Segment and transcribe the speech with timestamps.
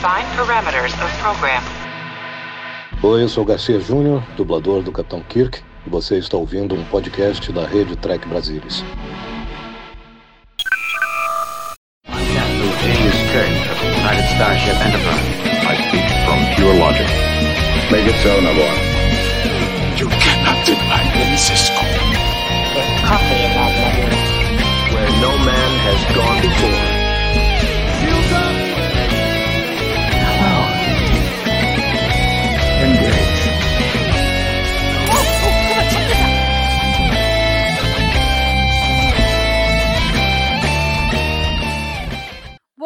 [0.00, 1.62] Define parameters of program.
[3.02, 7.52] Oi, eu sou Garcia Júnior, dublador do Capitão Kirk, e você está ouvindo um podcast
[7.52, 8.82] da rede Trek Brasilis.
[14.00, 15.20] United Starship Enterprise.
[15.68, 17.06] I speak from pure logic.
[17.92, 18.72] Make it so, Nabor.
[19.98, 21.74] You cannot deny me, Cisco.
[23.04, 24.08] coffee in that letter.
[24.94, 26.99] Where no man has gone before.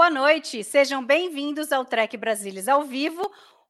[0.04, 3.22] Boa noite, sejam bem-vindos ao Trek Brasilis ao vivo.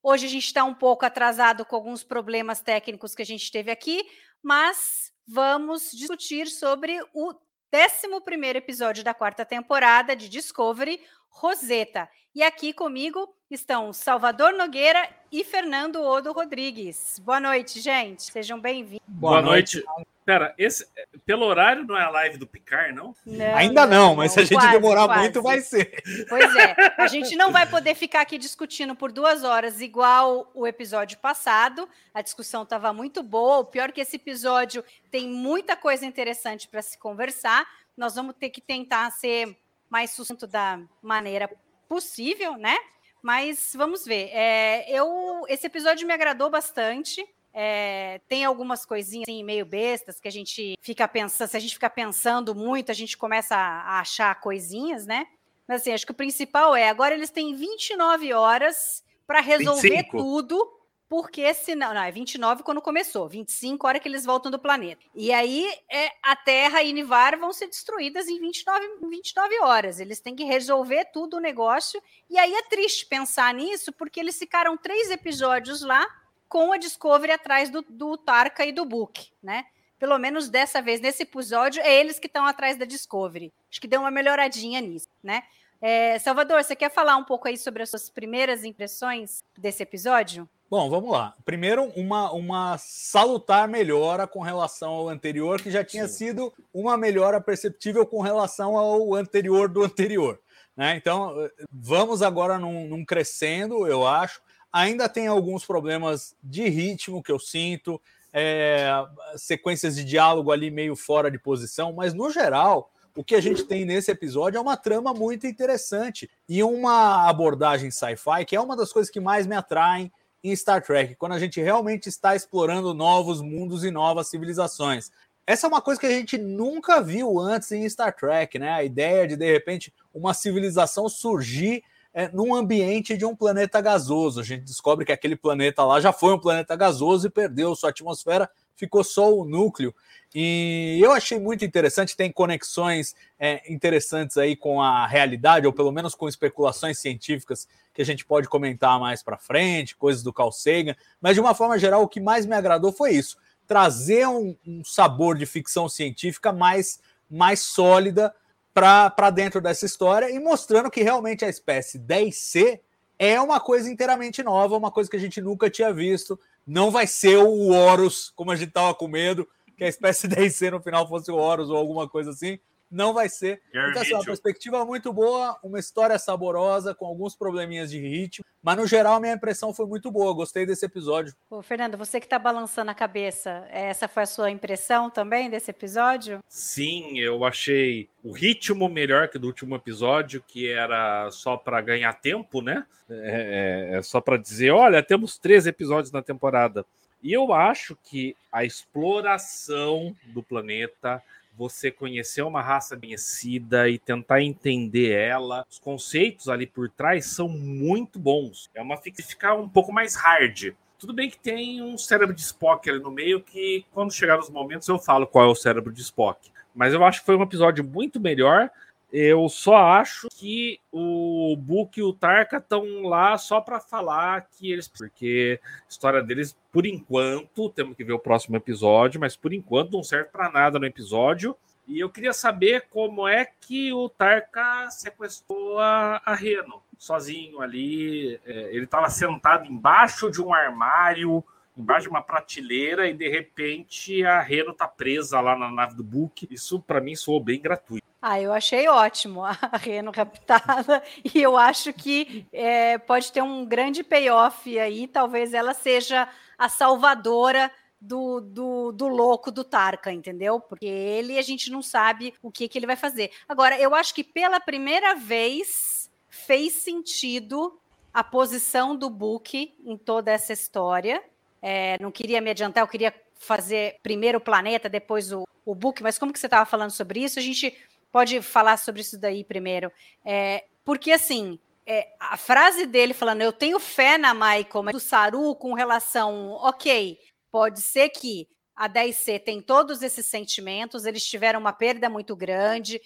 [0.02, 3.70] Hoje a gente está um pouco atrasado com alguns problemas técnicos que a gente teve
[3.70, 4.04] aqui,
[4.42, 7.32] mas vamos discutir sobre o
[7.72, 12.08] 11 episódio da quarta temporada de Discovery, Rosetta.
[12.34, 17.18] E aqui comigo estão Salvador Nogueira e Fernando Odo Rodrigues.
[17.20, 18.24] Boa noite, gente.
[18.24, 19.04] Sejam bem-vindos.
[19.06, 19.82] Boa, noite.
[20.24, 20.86] Pera, esse,
[21.26, 23.14] pelo horário não é a live do Picar, não?
[23.26, 25.20] Não, Ainda não, mas se a gente quase, demorar quase.
[25.20, 26.02] muito, vai ser.
[26.28, 30.66] Pois é, a gente não vai poder ficar aqui discutindo por duas horas, igual o
[30.66, 31.86] episódio passado.
[32.14, 33.58] A discussão estava muito boa.
[33.58, 37.66] O pior é que esse episódio tem muita coisa interessante para se conversar.
[37.94, 39.54] Nós vamos ter que tentar ser
[39.90, 41.50] mais sucinto da maneira
[41.86, 42.76] possível, né?
[43.24, 44.28] Mas vamos ver.
[44.34, 47.26] É, eu, esse episódio me agradou bastante.
[47.54, 51.72] É, tem algumas coisinhas assim, meio bestas que a gente fica pensando, se a gente
[51.72, 55.26] ficar pensando muito, a gente começa a, a achar coisinhas, né?
[55.66, 60.18] Mas assim, acho que o principal é, agora eles têm 29 horas para resolver 25.
[60.18, 65.04] tudo, porque senão, não, é 29 quando começou, 25 hora que eles voltam do planeta.
[65.14, 70.00] E aí é, a Terra e Nivar vão ser destruídas em 29, em 29 horas.
[70.00, 72.02] Eles têm que resolver tudo o negócio.
[72.28, 76.06] E aí é triste pensar nisso, porque eles ficaram três episódios lá
[76.48, 79.64] com a Discovery atrás do, do Tarka e do Book, né?
[79.98, 83.52] Pelo menos dessa vez, nesse episódio, é eles que estão atrás da Discovery.
[83.70, 85.42] Acho que deu uma melhoradinha nisso, né?
[85.80, 90.48] É, Salvador, você quer falar um pouco aí sobre as suas primeiras impressões desse episódio?
[90.70, 91.34] Bom, vamos lá.
[91.44, 97.40] Primeiro, uma, uma salutar melhora com relação ao anterior, que já tinha sido uma melhora
[97.40, 100.40] perceptível com relação ao anterior do anterior.
[100.76, 100.96] Né?
[100.96, 101.34] Então,
[101.70, 104.40] vamos agora num, num crescendo, eu acho.
[104.72, 108.00] Ainda tem alguns problemas de ritmo que eu sinto,
[108.32, 108.90] é,
[109.36, 113.62] sequências de diálogo ali meio fora de posição, mas no geral, o que a gente
[113.62, 118.76] tem nesse episódio é uma trama muito interessante e uma abordagem sci-fi que é uma
[118.76, 120.10] das coisas que mais me atraem
[120.44, 125.10] em Star Trek, quando a gente realmente está explorando novos mundos e novas civilizações.
[125.46, 128.70] Essa é uma coisa que a gente nunca viu antes em Star Trek, né?
[128.70, 134.40] A ideia de, de repente, uma civilização surgir é, num ambiente de um planeta gasoso.
[134.40, 137.90] A gente descobre que aquele planeta lá já foi um planeta gasoso e perdeu sua
[137.90, 139.94] atmosfera, ficou só o núcleo.
[140.34, 145.92] E eu achei muito interessante, tem conexões é, interessantes aí com a realidade, ou pelo
[145.92, 150.50] menos com especulações científicas que a gente pode comentar mais para frente, coisas do Carl
[150.50, 154.56] Sagan, mas de uma forma geral, o que mais me agradou foi isso, trazer um,
[154.66, 157.00] um sabor de ficção científica mais,
[157.30, 158.34] mais sólida
[158.74, 162.80] para dentro dessa história e mostrando que realmente a espécie 10C
[163.16, 166.38] é uma coisa inteiramente nova, uma coisa que a gente nunca tinha visto.
[166.66, 170.72] Não vai ser o Horus, como a gente estava com medo, que a espécie 10C
[170.72, 172.58] no final fosse o Horus ou alguma coisa assim.
[172.90, 173.60] Não vai ser.
[173.72, 178.44] Gary Então, assim, uma perspectiva muito boa, uma história saborosa, com alguns probleminhas de ritmo,
[178.62, 180.32] mas no geral a minha impressão foi muito boa.
[180.34, 181.34] Gostei desse episódio.
[181.50, 185.70] Ô, Fernando, você que está balançando a cabeça, essa foi a sua impressão também desse
[185.70, 186.38] episódio?
[186.48, 192.12] Sim, eu achei o ritmo melhor que do último episódio, que era só para ganhar
[192.14, 192.86] tempo, né?
[193.10, 196.86] É, é- é só para dizer, olha, temos três episódios na temporada.
[197.22, 201.22] E eu acho que a exploração do planeta,
[201.56, 207.48] você conhecer uma raça conhecida e tentar entender ela, os conceitos ali por trás são
[207.48, 208.68] muito bons.
[208.74, 210.74] É uma ficar um pouco mais hard.
[210.98, 214.48] Tudo bem que tem um cérebro de Spock ali no meio que, quando chegar nos
[214.48, 216.50] momentos, eu falo qual é o cérebro de Spock.
[216.74, 218.70] Mas eu acho que foi um episódio muito melhor.
[219.16, 224.72] Eu só acho que o Book e o Tarka estão lá só para falar que
[224.72, 224.88] eles.
[224.88, 229.92] Porque a história deles, por enquanto, temos que ver o próximo episódio, mas por enquanto
[229.92, 231.56] não serve para nada no episódio.
[231.86, 238.40] E eu queria saber como é que o Tarka sequestrou a, a Reno sozinho ali.
[238.44, 241.44] É, ele estava sentado embaixo de um armário,
[241.78, 246.02] embaixo de uma prateleira, e de repente a Reno tá presa lá na nave do
[246.02, 246.48] Book.
[246.50, 248.13] Isso para mim soou bem gratuito.
[248.26, 253.66] Ah, eu achei ótimo a Reno raptada e eu acho que é, pode ter um
[253.66, 255.06] grande payoff aí.
[255.06, 256.26] Talvez ela seja
[256.56, 260.58] a salvadora do, do, do, louco do Tarka, entendeu?
[260.58, 263.30] Porque ele a gente não sabe o que, que ele vai fazer.
[263.46, 267.78] Agora, eu acho que pela primeira vez fez sentido
[268.10, 271.22] a posição do Book em toda essa história.
[271.60, 276.02] É, não queria me adiantar, eu queria fazer primeiro o planeta, depois o, o Book,
[276.02, 277.38] mas como que você estava falando sobre isso?
[277.38, 277.76] A gente
[278.14, 279.90] pode falar sobre isso daí primeiro.
[280.24, 285.00] É, porque, assim, é, a frase dele falando, eu tenho fé na Michael, mas do
[285.00, 287.18] Saru com relação, ok,
[287.50, 288.46] pode ser que
[288.76, 293.00] a 10C tem todos esses sentimentos, eles tiveram uma perda muito grande,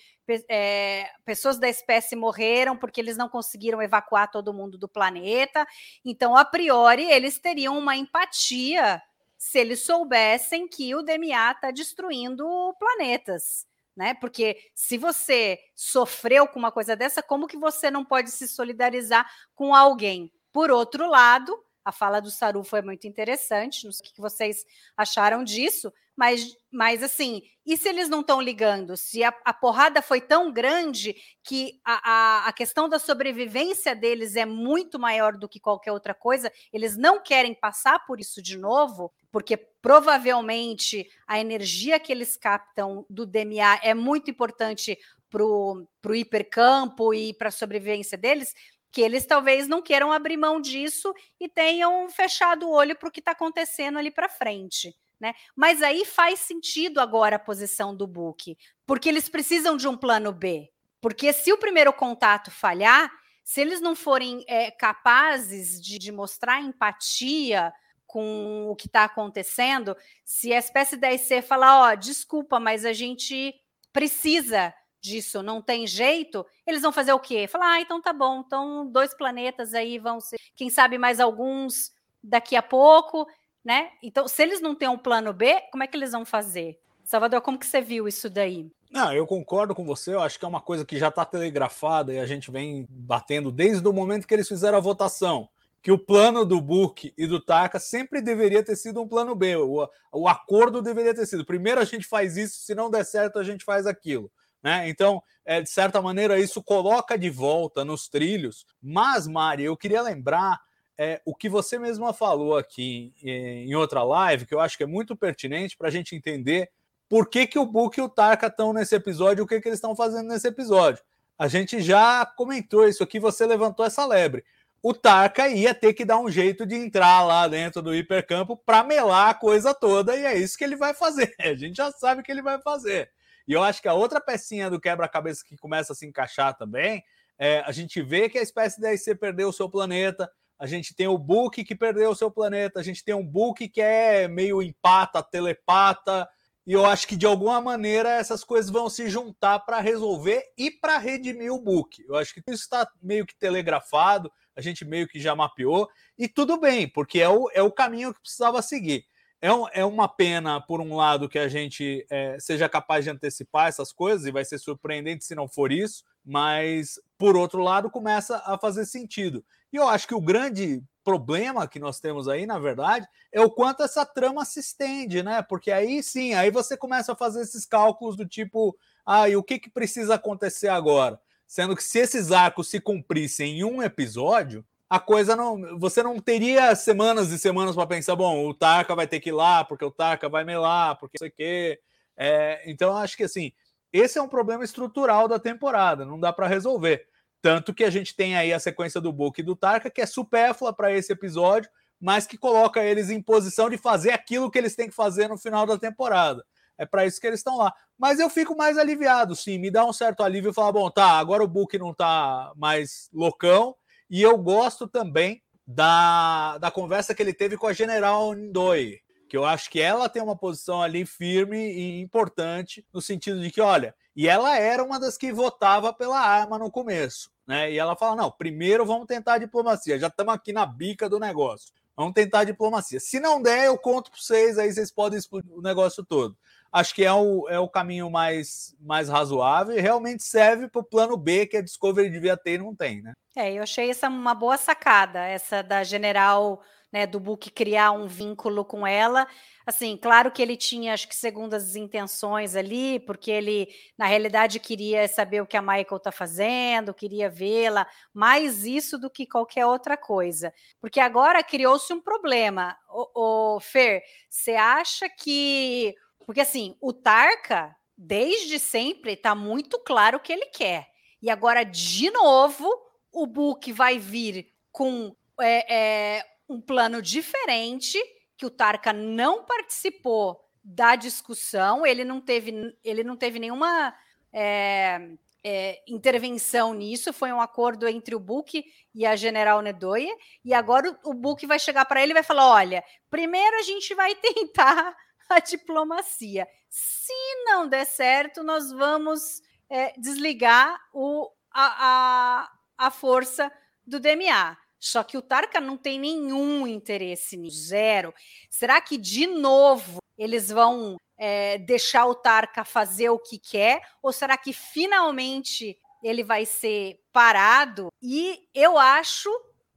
[0.46, 5.66] é, pessoas da espécie morreram porque eles não conseguiram evacuar todo mundo do planeta,
[6.04, 9.00] então, a priori, eles teriam uma empatia
[9.38, 12.46] se eles soubessem que o DMA está destruindo
[12.78, 13.66] planetas
[13.98, 14.14] né?
[14.14, 19.28] Porque se você sofreu com uma coisa dessa, como que você não pode se solidarizar
[19.56, 20.32] com alguém?
[20.52, 24.64] Por outro lado, a fala do Saru foi muito interessante, não sei o que vocês
[24.96, 28.96] acharam disso, mas, mas assim, e se eles não estão ligando?
[28.96, 34.34] Se a, a, porrada foi tão grande que a, a, a, questão da sobrevivência deles
[34.34, 38.58] é muito maior do que qualquer outra coisa, eles não querem passar por isso de
[38.58, 44.98] novo, porque provavelmente a energia que eles captam do DMA é muito importante
[45.30, 45.86] para o
[46.16, 48.54] hipercampo e para a sobrevivência deles,
[48.90, 53.12] que eles talvez não queiram abrir mão disso e tenham fechado o olho para o
[53.12, 54.92] que está acontecendo ali para frente.
[55.20, 55.34] Né?
[55.56, 58.56] Mas aí faz sentido agora a posição do Book,
[58.86, 60.70] porque eles precisam de um plano B.
[61.00, 63.10] Porque se o primeiro contato falhar,
[63.42, 67.72] se eles não forem é, capazes de, de, mostrar empatia
[68.06, 72.84] com o que está acontecendo, se a espécie da IC falar, ó, oh, desculpa, mas
[72.84, 73.54] a gente
[73.92, 77.46] precisa disso, não tem jeito, eles vão fazer o quê?
[77.46, 81.92] Falar, ah, então tá bom, então dois planetas aí vão ser, quem sabe mais alguns
[82.22, 83.26] daqui a pouco,
[83.68, 83.90] né?
[84.02, 86.78] Então, se eles não têm um plano B, como é que eles vão fazer?
[87.04, 88.66] Salvador, como que você viu isso daí?
[88.90, 92.14] Não, eu concordo com você, eu acho que é uma coisa que já está telegrafada
[92.14, 95.50] e a gente vem batendo desde o momento que eles fizeram a votação
[95.82, 99.56] que o plano do Burke e do Taka sempre deveria ter sido um plano B.
[99.56, 103.38] O, o acordo deveria ter sido: primeiro a gente faz isso, se não der certo,
[103.38, 104.30] a gente faz aquilo.
[104.62, 104.88] Né?
[104.88, 108.66] Então, é, de certa maneira, isso coloca de volta nos trilhos.
[108.82, 110.58] Mas, Mari, eu queria lembrar
[110.98, 114.82] é, o que você mesma falou aqui em, em outra live, que eu acho que
[114.82, 116.70] é muito pertinente para a gente entender
[117.08, 119.78] por que, que o Book e o Tarka estão nesse episódio, o que, que eles
[119.78, 121.02] estão fazendo nesse episódio.
[121.38, 124.44] A gente já comentou isso aqui, você levantou essa lebre.
[124.82, 128.82] O Tarka ia ter que dar um jeito de entrar lá dentro do hipercampo para
[128.82, 131.32] melar a coisa toda, e é isso que ele vai fazer.
[131.38, 133.10] A gente já sabe que ele vai fazer.
[133.46, 137.02] E eu acho que a outra pecinha do quebra-cabeça que começa a se encaixar também
[137.38, 140.94] é a gente vê que a espécie da IC perdeu o seu planeta, a gente
[140.94, 144.26] tem o Book que perdeu o seu planeta, a gente tem um Book que é
[144.26, 146.28] meio empata, telepata,
[146.66, 150.70] e eu acho que de alguma maneira essas coisas vão se juntar para resolver e
[150.70, 152.04] para redimir o Book.
[152.06, 155.88] Eu acho que isso está meio que telegrafado, a gente meio que já mapeou,
[156.18, 159.06] e tudo bem, porque é o, é o caminho que precisava seguir.
[159.40, 163.10] É, um, é uma pena, por um lado, que a gente é, seja capaz de
[163.10, 167.88] antecipar essas coisas, e vai ser surpreendente se não for isso, mas, por outro lado,
[167.88, 169.44] começa a fazer sentido.
[169.72, 173.50] E eu acho que o grande problema que nós temos aí, na verdade, é o
[173.50, 175.42] quanto essa trama se estende, né?
[175.42, 179.42] Porque aí sim, aí você começa a fazer esses cálculos do tipo, ah, e o
[179.42, 181.18] que, que precisa acontecer agora?
[181.46, 185.78] Sendo que se esses arcos se cumprissem em um episódio, a coisa não.
[185.78, 189.32] Você não teria semanas e semanas para pensar, bom, o Tarka vai ter que ir
[189.32, 191.80] lá, porque o Tarka vai melar, porque não sei o quê.
[192.16, 193.52] É, então, acho que assim,
[193.92, 197.06] esse é um problema estrutural da temporada, não dá para resolver.
[197.40, 200.06] Tanto que a gente tem aí a sequência do Book e do Tarka, que é
[200.06, 204.74] supérflua para esse episódio, mas que coloca eles em posição de fazer aquilo que eles
[204.74, 206.44] têm que fazer no final da temporada.
[206.76, 207.72] É para isso que eles estão lá.
[207.98, 209.58] Mas eu fico mais aliviado, sim.
[209.58, 213.74] Me dá um certo alívio falar: bom, tá, agora o Book não tá mais loucão
[214.08, 219.36] e eu gosto também da, da conversa que ele teve com a General Ndoi, que
[219.36, 223.60] eu acho que ela tem uma posição ali firme e importante, no sentido de que,
[223.60, 227.70] olha, e ela era uma das que votava pela arma no começo, né?
[227.70, 231.20] E ela fala: não, primeiro vamos tentar a diplomacia, já estamos aqui na bica do
[231.20, 231.72] negócio.
[231.96, 232.98] Vamos tentar a diplomacia.
[232.98, 236.36] Se não der, eu conto para vocês, aí vocês podem explodir o negócio todo.
[236.72, 240.84] acho que é o, é o caminho mais, mais razoável e realmente serve para o
[240.84, 243.12] plano B que a Discovery devia ter e não tem, né?
[243.36, 246.60] É, eu achei essa uma boa sacada, essa da General,
[246.92, 249.26] né, do Book criar um vínculo com ela.
[249.66, 255.06] Assim, claro que ele tinha, acho que segundas intenções ali, porque ele, na realidade, queria
[255.06, 259.96] saber o que a Michael tá fazendo, queria vê-la, mais isso do que qualquer outra
[259.96, 260.52] coisa.
[260.80, 262.76] Porque agora criou-se um problema.
[262.88, 265.94] O, o Fer, você acha que
[266.28, 270.86] porque assim, o Tarka, desde sempre, está muito claro o que ele quer.
[271.22, 272.70] E agora, de novo,
[273.10, 277.98] o Book vai vir com é, é, um plano diferente,
[278.36, 282.52] que o Tarka não participou da discussão, ele não teve,
[282.84, 283.94] ele não teve nenhuma
[284.32, 285.10] é,
[285.44, 288.64] é, intervenção nisso, foi um acordo entre o Book
[288.94, 290.10] e a General Nedoye,
[290.44, 293.62] e agora o, o Book vai chegar para ele e vai falar: olha, primeiro a
[293.62, 294.96] gente vai tentar
[295.28, 296.46] a diplomacia.
[296.68, 297.12] Se
[297.44, 299.40] não der certo, nós vamos
[299.70, 302.42] é, desligar o, a,
[302.78, 303.50] a, a força
[303.86, 304.56] do DMA.
[304.78, 308.14] Só que o Tarka não tem nenhum interesse nisso, zero.
[308.48, 313.82] Será que, de novo, eles vão é, deixar o Tarka fazer o que quer?
[314.02, 317.88] Ou será que finalmente ele vai ser parado?
[318.00, 319.28] E eu acho,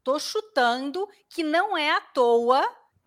[0.03, 2.63] tô chutando, que não é à toa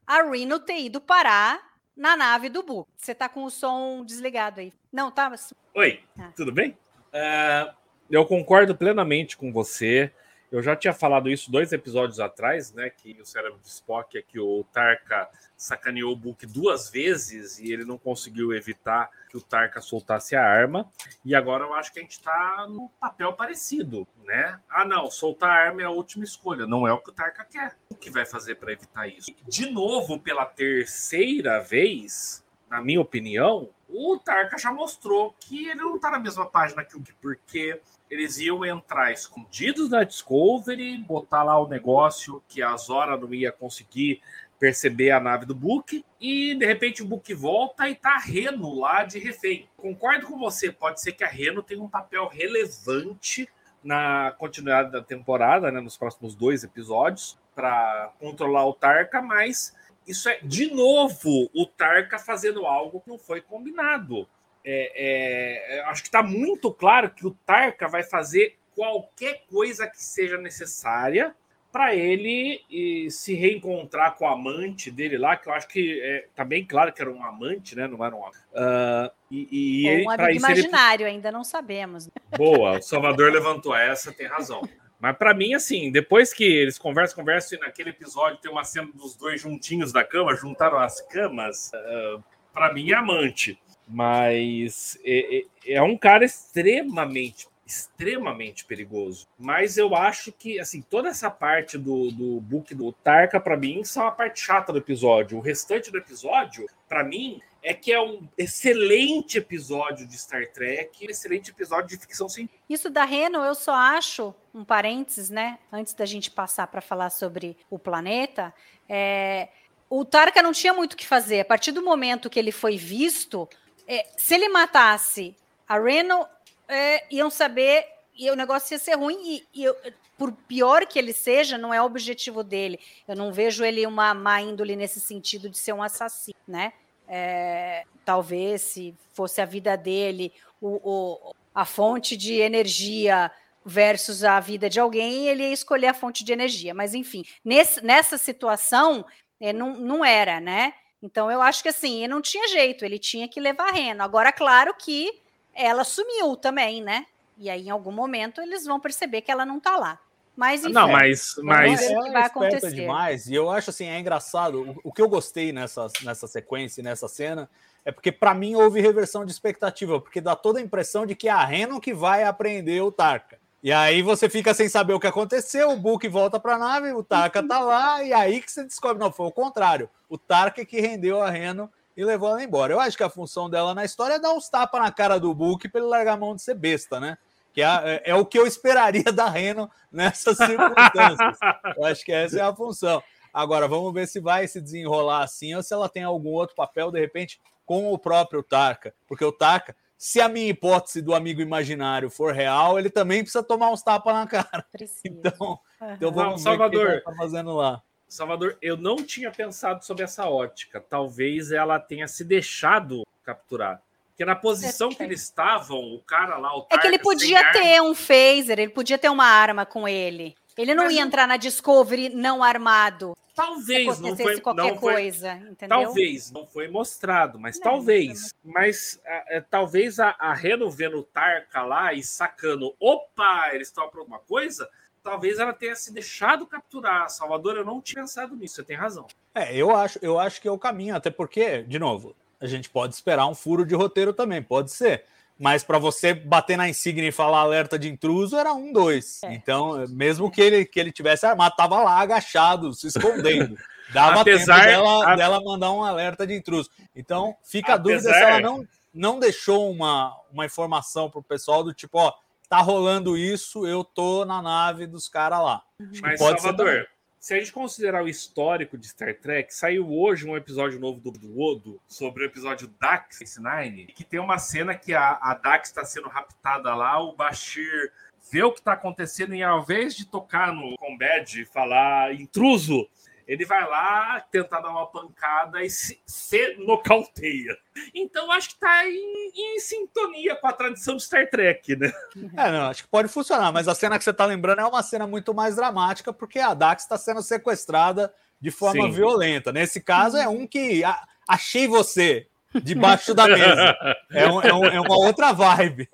[0.06, 1.60] a Reno ter ido parar
[1.96, 2.86] na nave do Bu.
[2.96, 4.72] Você tá com o som desligado aí.
[4.92, 5.32] Não, tá?
[5.74, 6.32] Oi, ah.
[6.36, 6.76] tudo bem?
[7.12, 7.72] Uh,
[8.10, 10.12] eu concordo plenamente com você.
[10.50, 12.90] Eu já tinha falado isso dois episódios atrás, né?
[12.90, 17.72] Que o cérebro de Spock é que o Tarka sacaneou o Book duas vezes e
[17.72, 20.88] ele não conseguiu evitar que o Tarka soltasse a arma.
[21.24, 24.60] E agora eu acho que a gente está no papel parecido, né?
[24.68, 26.66] Ah, não, soltar a arma é a última escolha.
[26.66, 27.76] Não é o que o Tarka quer.
[27.88, 29.34] O que vai fazer para evitar isso?
[29.48, 35.96] De novo, pela terceira vez, na minha opinião, o Tarka já mostrou que ele não
[35.96, 37.80] está na mesma página que o porque
[38.14, 43.50] eles iam entrar escondidos na Discovery, botar lá o negócio que a Zora não ia
[43.50, 44.23] conseguir
[44.59, 48.78] perceber a nave do Book e de repente o Book volta e tá a Reno
[48.78, 49.68] lá de refém.
[49.76, 53.49] Concordo com você, pode ser que a Reno tenha um papel relevante
[53.83, 59.75] na continuidade da temporada, né, nos próximos dois episódios, para controlar o Tarka, mas
[60.06, 64.26] isso é de novo o Tarka fazendo algo que não foi combinado.
[64.64, 70.02] É, é, acho que está muito claro que o Tarka vai fazer qualquer coisa que
[70.02, 71.35] seja necessária
[71.75, 76.28] para ele e, se reencontrar com a amante dele lá, que eu acho que é,
[76.33, 77.88] tá bem claro que era um amante, né?
[77.88, 81.16] Não era um uh, e, e ele, um amigo imaginário, ele...
[81.16, 82.06] ainda não sabemos.
[82.06, 82.12] Né?
[82.38, 84.62] Boa, o Salvador levantou essa, tem razão.
[85.00, 88.88] Mas para mim, assim, depois que eles conversam, conversam, e naquele episódio tem uma cena
[88.94, 93.59] dos dois juntinhos da cama, juntaram as camas, uh, para mim é amante.
[93.86, 99.26] Mas é, é, é um cara extremamente extremamente perigoso.
[99.38, 103.82] Mas eu acho que, assim, toda essa parte do, do book do Tarka, para mim,
[103.84, 105.38] são a parte chata do episódio.
[105.38, 111.06] O restante do episódio, para mim, é que é um excelente episódio de Star Trek,
[111.06, 112.62] um excelente episódio de ficção científica.
[112.68, 115.58] Isso da Reno, eu só acho, um parênteses, né?
[115.72, 118.52] Antes da gente passar para falar sobre o planeta,
[118.86, 119.48] é,
[119.88, 121.40] o Tarka não tinha muito o que fazer.
[121.40, 123.48] A partir do momento que ele foi visto,
[123.86, 125.36] é, se ele matasse
[125.68, 126.26] a Reno,
[126.68, 127.86] é, iam saber
[128.16, 129.76] e o negócio ia ser ruim e, e eu,
[130.16, 132.78] por pior que ele seja, não é o objetivo dele.
[133.06, 136.72] Eu não vejo ele uma má índole nesse sentido de ser um assassino, né?
[137.06, 143.30] É, talvez se fosse a vida dele, o, o, a fonte de energia
[143.64, 146.72] versus a vida de alguém, ele ia escolher a fonte de energia.
[146.72, 149.04] Mas enfim, nesse, nessa situação
[149.40, 150.74] é, não, não era, né?
[151.04, 154.02] Então eu acho que assim, não tinha jeito, ele tinha que levar reno.
[154.02, 155.20] Agora, claro que
[155.54, 157.04] ela sumiu também, né?
[157.37, 160.00] E aí, em algum momento, eles vão perceber que ela não tá lá.
[160.34, 161.82] Mas, enfim, não, mas, mas...
[161.82, 162.73] É, que vai acontecer.
[162.73, 163.28] demais.
[163.28, 164.62] E eu acho assim, é engraçado.
[164.62, 167.50] O, o, que eu gostei nessa, nessa sequência, nessa cena,
[167.84, 171.28] é porque para mim houve reversão de expectativa, porque dá toda a impressão de que
[171.28, 173.38] é a Renan que vai aprender o Tarka.
[173.64, 176.92] E aí você fica sem saber o que aconteceu, o Book volta para a nave,
[176.92, 179.88] o Tarka tá lá, e aí que você descobre, não, foi o contrário.
[180.06, 182.75] O Tarka que rendeu a Reno e levou ela embora.
[182.75, 185.35] Eu acho que a função dela na história é dar uns tapas na cara do
[185.35, 187.16] Book para ele largar a mão de ser besta, né?
[187.54, 191.38] Que é, é, é, o que eu esperaria da Reno nessas circunstâncias.
[191.75, 193.02] eu acho que essa é a função.
[193.33, 196.90] Agora, vamos ver se vai se desenrolar assim ou se ela tem algum outro papel,
[196.90, 198.92] de repente, com o próprio Tarka.
[199.09, 203.42] Porque o Tarka, se a minha hipótese do amigo imaginário for real, ele também precisa
[203.42, 204.62] tomar uns tapas na cara.
[204.70, 205.00] Precisa.
[205.06, 205.94] Então, uhum.
[205.94, 207.82] então vamos Não, Salvador, ver o que tá fazendo lá.
[208.06, 210.78] Salvador, eu não tinha pensado sobre essa ótica.
[210.78, 213.80] Talvez ela tenha se deixado capturar.
[214.11, 217.52] Porque na posição que eles estavam, o cara lá, o É que ele podia arma-
[217.52, 220.37] ter um phaser, ele podia ter uma arma com ele.
[220.56, 223.14] Ele não Mas ia não- entrar na Discovery não armado.
[223.28, 225.68] Se Talvez, não acontecesse foi, qualquer não foi, coisa, entendeu?
[225.68, 228.32] Talvez, não foi mostrado, mas Não, talvez.
[228.44, 233.66] Mas ah, é, talvez a, a Reno vendo o Tarka lá e sacando, opa, eles
[233.68, 234.68] estão para alguma coisa,
[235.02, 237.11] talvez ela tenha se deixado capturar.
[237.11, 239.08] Salvador, eu não tinha pensado nisso, você tem razão.
[239.34, 242.70] É, eu acho, eu acho que é o caminho, até porque, de novo, a gente
[242.70, 245.06] pode esperar um furo de roteiro também, pode ser.
[245.38, 249.22] Mas para você bater na insígnia e falar alerta de intruso era um, dois.
[249.24, 249.34] É.
[249.34, 253.56] Então, mesmo que ele, que ele tivesse armado, tava lá agachado, se escondendo.
[253.92, 256.70] Dava Apesar- tempo dela, a- dela mandar um alerta de intruso.
[256.96, 258.64] Então, fica a dúvida se Apesar- ela não,
[258.94, 262.12] não deixou uma, uma informação pro pessoal do tipo, ó,
[262.48, 265.62] tá rolando isso, eu tô na nave dos caras lá.
[265.92, 266.86] Que Mas, Salvador.
[267.24, 271.10] Se a gente considerar o histórico de Star Trek, saiu hoje um episódio novo do,
[271.10, 275.70] do Odo sobre o episódio Dax Nine, que tem uma cena que a, a Dax
[275.70, 277.90] está sendo raptada lá, o Bashir
[278.30, 282.86] vê o que está acontecendo e ao invés de tocar no combat e falar intruso,
[283.26, 287.56] ele vai lá tentar dar uma pancada e se, se nocauteia.
[287.94, 291.92] Então acho que está em, em sintonia com a tradição de Star Trek, né?
[292.36, 294.82] É, não, acho que pode funcionar, mas a cena que você tá lembrando é uma
[294.82, 298.90] cena muito mais dramática, porque a Dax está sendo sequestrada de forma Sim.
[298.92, 299.52] violenta.
[299.52, 302.26] Nesse caso, é um que a- achei você
[302.62, 303.76] debaixo da mesa.
[304.12, 305.88] É, um- é um- é uma outra vibe.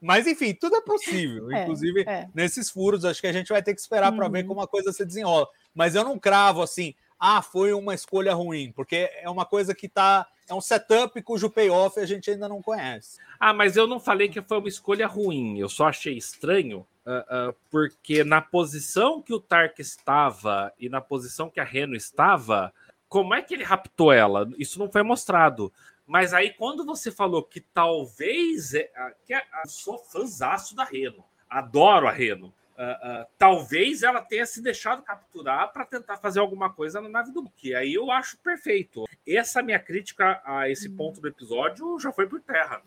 [0.00, 1.50] Mas- enfim, tudo é possível.
[1.52, 2.26] É, Inclusive, é.
[2.34, 4.48] nesses furos, acho que a gente vai ter que esperar para ver Uhum.
[4.48, 5.46] como a coisa se desenrola.
[5.74, 9.88] Mas eu não cravo assim, ah, foi uma escolha ruim, porque é uma coisa que
[9.88, 10.26] tá.
[10.48, 13.18] É um setup cujo payoff a gente ainda não conhece.
[13.38, 15.58] Ah, mas eu não falei que foi uma escolha ruim.
[15.58, 21.00] Eu só achei estranho, ah, ah, porque na posição que o Tark estava e na
[21.00, 22.72] posição que a Reno estava,
[23.08, 24.48] como é que ele raptou ela?
[24.58, 25.72] Isso não foi mostrado.
[26.06, 28.72] Mas aí, quando você falou que talvez.
[28.74, 28.90] é-
[29.26, 31.22] que a- eu sou fãzaço da Reno.
[31.50, 32.52] Adoro a Reno.
[32.80, 37.32] Ah, ah, talvez ela tenha se deixado capturar para tentar fazer alguma coisa na nave
[37.32, 37.74] do Buki.
[37.74, 39.04] Aí eu acho perfeito.
[39.26, 42.80] Essa minha crítica a esse ponto do episódio já foi por terra.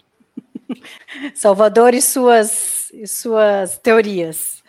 [1.35, 4.63] Salvador e suas, e suas teorias.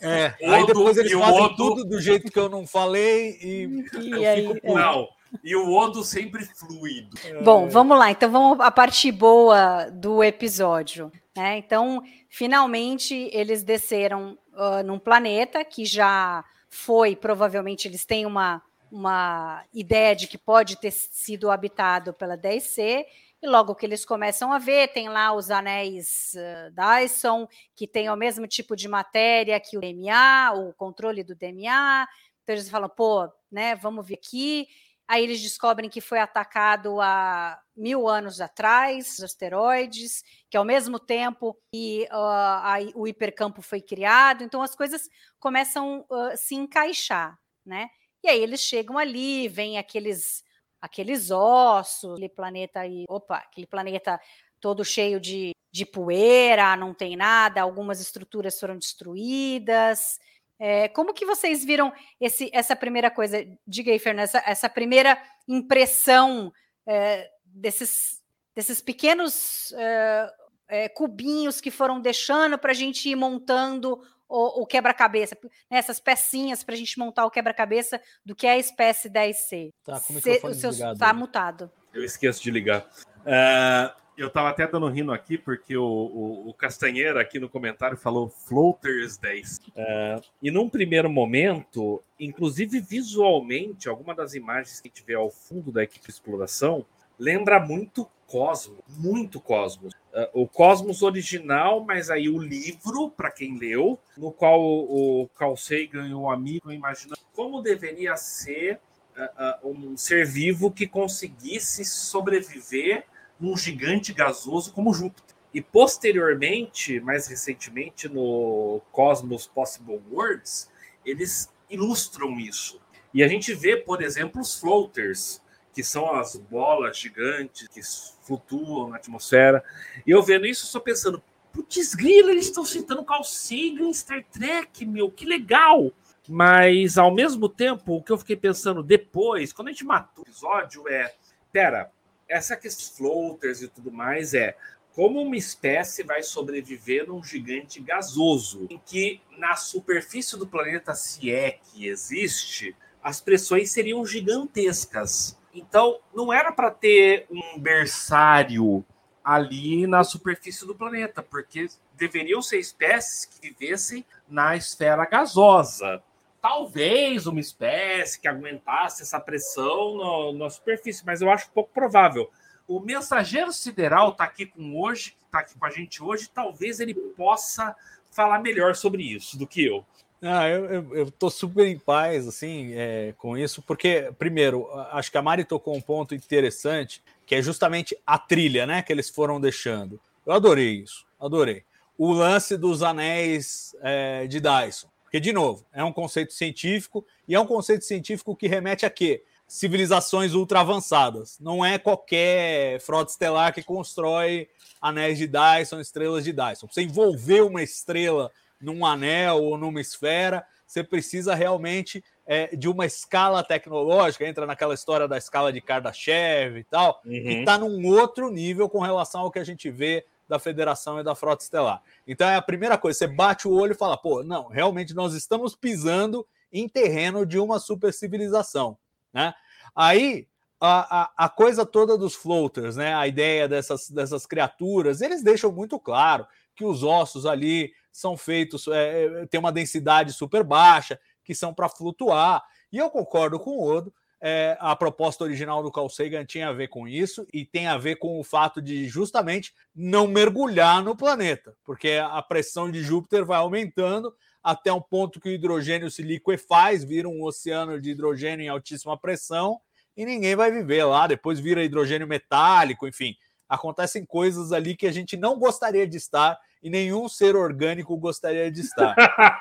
[0.00, 3.38] É, Odo aí depois eles o fazem Odo- tudo do jeito que eu não falei
[3.42, 4.74] e E eu aí, fico é.
[4.74, 5.08] Não.
[5.44, 7.10] E o Odo sempre fluido.
[7.42, 8.10] Bom, vamos lá.
[8.10, 11.10] Então vamos à parte boa do episódio.
[11.40, 11.56] Né?
[11.56, 19.64] Então, finalmente eles desceram ah, num planeta que já foi, provavelmente eles têm uma, uma
[19.72, 23.06] ideia de que pode ter sido habitado pela 10C.
[23.42, 28.10] E logo que eles começam a ver, tem lá os anéis ah, Dyson, que tem
[28.10, 32.06] o mesmo tipo de matéria que o DMA, o controle do DMA.
[32.42, 34.68] Então eles falam, pô, né, vamos ver aqui.
[35.12, 41.00] Aí eles descobrem que foi atacado há mil anos atrás, os asteroides, que ao mesmo
[41.00, 44.44] tempo que ah, a- o hipercampo foi criado.
[44.44, 45.08] Então as coisas
[45.40, 47.88] começam a se encaixar, né?
[48.22, 50.44] E aí eles chegam ali, vem aqueles
[50.80, 54.18] aqueles ossos, aquele planeta aí, opa, aquele planeta
[54.60, 60.18] todo cheio de, de poeira, não tem nada, algumas estruturas foram destruídas.
[60.62, 63.42] É, como que vocês viram esse, essa primeira coisa?
[63.66, 66.52] Diga aí, Fernanda, essa, essa primeira impressão
[66.86, 68.20] é, desses,
[68.54, 70.32] desses pequenos é,
[70.68, 75.36] é, cubinhos que foram deixando para a gente ir montando o, o quebra-cabeça,
[75.70, 79.72] né, essas pecinhas para a gente montar o quebra-cabeça do que é a espécie 10C.
[79.82, 81.72] Tá, com o microfone seu desligado está mutado.
[81.92, 82.86] Eu esqueço de ligar.
[83.24, 87.96] É, eu tava até dando rindo aqui, porque o, o, o Castanheira aqui no comentário
[87.96, 89.60] falou Floaters 10.
[89.74, 95.30] É, e num primeiro momento, inclusive visualmente, alguma das imagens que a gente vê ao
[95.30, 96.84] fundo da equipe de exploração
[97.18, 99.92] lembra muito Cosmos, muito Cosmos.
[100.12, 105.28] É, o Cosmos original, mas aí o livro, para quem leu, no qual o, o
[105.28, 108.78] Carl Sagan e o amigo imaginam como deveria ser
[109.16, 113.04] uh, uh, um ser vivo que conseguisse sobreviver
[113.40, 115.34] num gigante gasoso como Júpiter.
[115.52, 120.70] E posteriormente, mais recentemente, no Cosmos Possible Worlds,
[121.04, 122.80] eles ilustram isso.
[123.12, 127.80] E a gente vê, por exemplo, os floaters, que são as bolas gigantes que
[128.22, 129.64] flutuam na atmosfera.
[130.06, 131.22] E eu vendo isso, só pensando,
[131.52, 132.64] putz, grila, eles estão
[133.04, 135.92] Carl Sagan em Star Trek, meu, que legal!
[136.28, 140.28] Mas, ao mesmo tempo, o que eu fiquei pensando depois, quando a gente matou o
[140.28, 141.12] episódio, é:
[141.50, 141.90] pera,
[142.30, 144.56] essa questão floaters e tudo mais é
[144.94, 151.30] como uma espécie vai sobreviver num gigante gasoso, em que na superfície do planeta, se
[151.30, 155.38] é que existe, as pressões seriam gigantescas.
[155.54, 158.84] Então, não era para ter um berçário
[159.24, 166.02] ali na superfície do planeta, porque deveriam ser espécies que vivessem na esfera gasosa.
[166.40, 172.30] Talvez uma espécie que aguentasse essa pressão no, na superfície, mas eu acho pouco provável.
[172.66, 176.94] O mensageiro sideral está aqui com hoje, está aqui com a gente hoje, talvez ele
[176.94, 177.74] possa
[178.10, 179.84] falar melhor sobre isso do que eu.
[180.22, 185.22] Ah, eu, tô super em paz, assim, é, com isso, porque, primeiro, acho que a
[185.22, 189.98] Mari tocou um ponto interessante, que é justamente a trilha, né, que eles foram deixando.
[190.26, 191.64] Eu adorei isso, adorei.
[191.96, 197.34] O lance dos anéis é, de Dyson, porque, de novo, é um conceito científico, e
[197.34, 199.24] é um conceito científico que remete a quê?
[199.44, 201.36] Civilizações ultra avançadas.
[201.40, 204.48] Não é qualquer frota estelar que constrói
[204.80, 206.68] anéis de Dyson, estrelas de Dyson.
[206.70, 212.86] Você envolver uma estrela num anel ou numa esfera, você precisa realmente é, de uma
[212.86, 217.10] escala tecnológica, entra naquela história da escala de Kardashev e tal, uhum.
[217.10, 221.02] que está num outro nível com relação ao que a gente vê da Federação e
[221.02, 221.82] da Frota Estelar.
[222.06, 225.12] Então é a primeira coisa, você bate o olho e fala, pô, não, realmente nós
[225.12, 228.78] estamos pisando em terreno de uma super civilização,
[229.12, 229.34] né?
[229.74, 230.28] Aí
[230.60, 232.94] a, a, a, coisa toda dos floaters, né?
[232.94, 238.68] A ideia dessas, dessas criaturas, eles deixam muito claro que os ossos ali são feitos,
[238.68, 242.44] é, é tem uma densidade super baixa, que são para flutuar.
[242.72, 243.92] E eu concordo com o Odo.
[244.22, 247.78] É, a proposta original do Carl Sagan tinha a ver com isso e tem a
[247.78, 253.24] ver com o fato de justamente não mergulhar no planeta, porque a pressão de Júpiter
[253.24, 258.44] vai aumentando até um ponto que o hidrogênio se liquefaz, vira um oceano de hidrogênio
[258.44, 259.60] em altíssima pressão
[259.96, 261.06] e ninguém vai viver lá.
[261.06, 263.14] Depois vira hidrogênio metálico, enfim,
[263.48, 268.50] acontecem coisas ali que a gente não gostaria de estar e nenhum ser orgânico gostaria
[268.50, 268.94] de estar.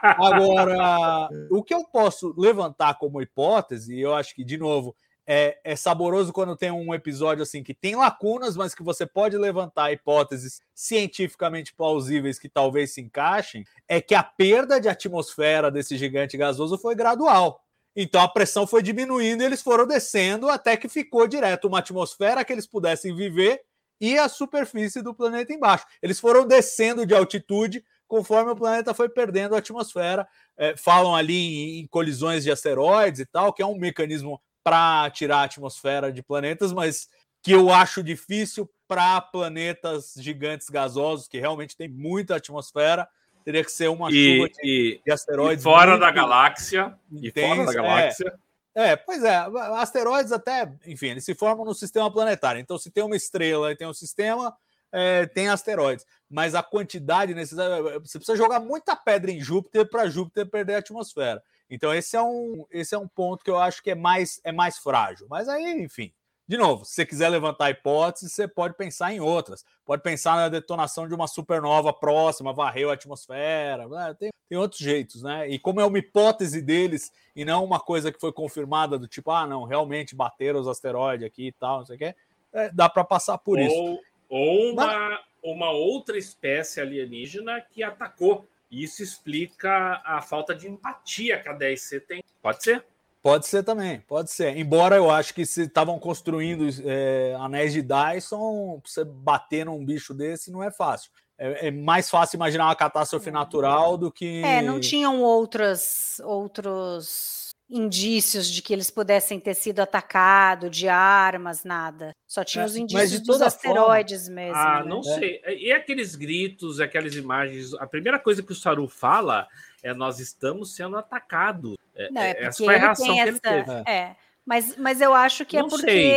[0.04, 4.96] Agora, o que eu posso levantar como hipótese, e eu acho que, de novo,
[5.32, 9.38] é, é, saboroso quando tem um episódio assim que tem lacunas, mas que você pode
[9.38, 15.96] levantar hipóteses cientificamente plausíveis que talvez se encaixem, é que a perda de atmosfera desse
[15.98, 17.62] gigante gasoso foi gradual.
[17.96, 22.44] Então a pressão foi diminuindo e eles foram descendo até que ficou direto uma atmosfera
[22.44, 23.62] que eles pudessem viver
[24.00, 25.86] e a superfície do planeta embaixo.
[26.02, 30.28] Eles foram descendo de altitude conforme o planeta foi perdendo a atmosfera.
[30.58, 35.10] É, falam ali em, em, colisões de asteroides e tal, que é um mecanismo para
[35.12, 37.08] tirar a atmosfera de planetas, mas
[37.42, 43.08] que eu acho difícil para planetas gigantes gasosos, que realmente tem muita atmosfera.
[43.46, 45.64] Teria que ser uma e, chuva de, de asteroides.
[45.64, 46.98] E fora da galáxia.
[47.22, 48.28] E fora da galáxia.
[48.28, 49.36] É, é, pois é,
[49.78, 52.62] asteroides até, enfim, eles se formam no sistema planetário.
[52.62, 54.56] Então, se tem uma estrela e tem um sistema,
[54.92, 56.06] é, tem asteroides.
[56.30, 58.00] Mas a quantidade necessária.
[58.00, 61.44] Você precisa jogar muita pedra em Júpiter para Júpiter perder a atmosfera.
[61.70, 64.52] Então, esse é, um, esse é um ponto que eu acho que é mais, é
[64.52, 65.28] mais frágil.
[65.30, 66.12] Mas aí, enfim,
[66.50, 69.64] de novo, se você quiser levantar hipóteses, você pode pensar em outras.
[69.86, 73.88] Pode pensar na detonação de uma supernova próxima, varreu a atmosfera.
[73.88, 74.16] Né?
[74.20, 75.48] Tem, tem outros jeitos, né?
[75.48, 79.30] E como é uma hipótese deles e não uma coisa que foi confirmada do tipo,
[79.30, 82.16] ah, não, realmente bateram os asteroides aqui e tal, não sei o quê,
[82.52, 84.00] é, dá para passar por ou, isso.
[84.28, 85.20] Ou uma, Mas...
[85.44, 88.50] uma outra espécie alienígena que atacou.
[88.72, 92.24] Isso explica a falta de empatia que a 10C tem.
[92.42, 92.84] Pode ser?
[93.22, 94.58] Pode ser também, pode ser.
[94.58, 100.14] Embora eu acho que se estavam construindo é, anéis de Dyson, você bater num bicho
[100.14, 101.12] desse não é fácil.
[101.38, 104.42] É, é, mais fácil imaginar uma catástrofe natural do que.
[104.44, 111.64] É, não tinham outras, outros indícios de que eles pudessem ter sido atacados, de armas,
[111.64, 112.16] nada.
[112.26, 114.36] Só tinha é, os indícios dos asteroides forma...
[114.42, 114.56] mesmo.
[114.56, 114.90] Ah, né?
[114.90, 115.42] não sei.
[115.46, 117.74] E aqueles gritos, aquelas imagens.
[117.76, 119.48] A primeira coisa que o Saru fala
[119.84, 121.76] é nós estamos sendo atacados.
[121.96, 123.72] É, não, é, é essa foi a reação que ele teve.
[123.88, 126.12] É, mas, mas eu acho que é não é porque sei.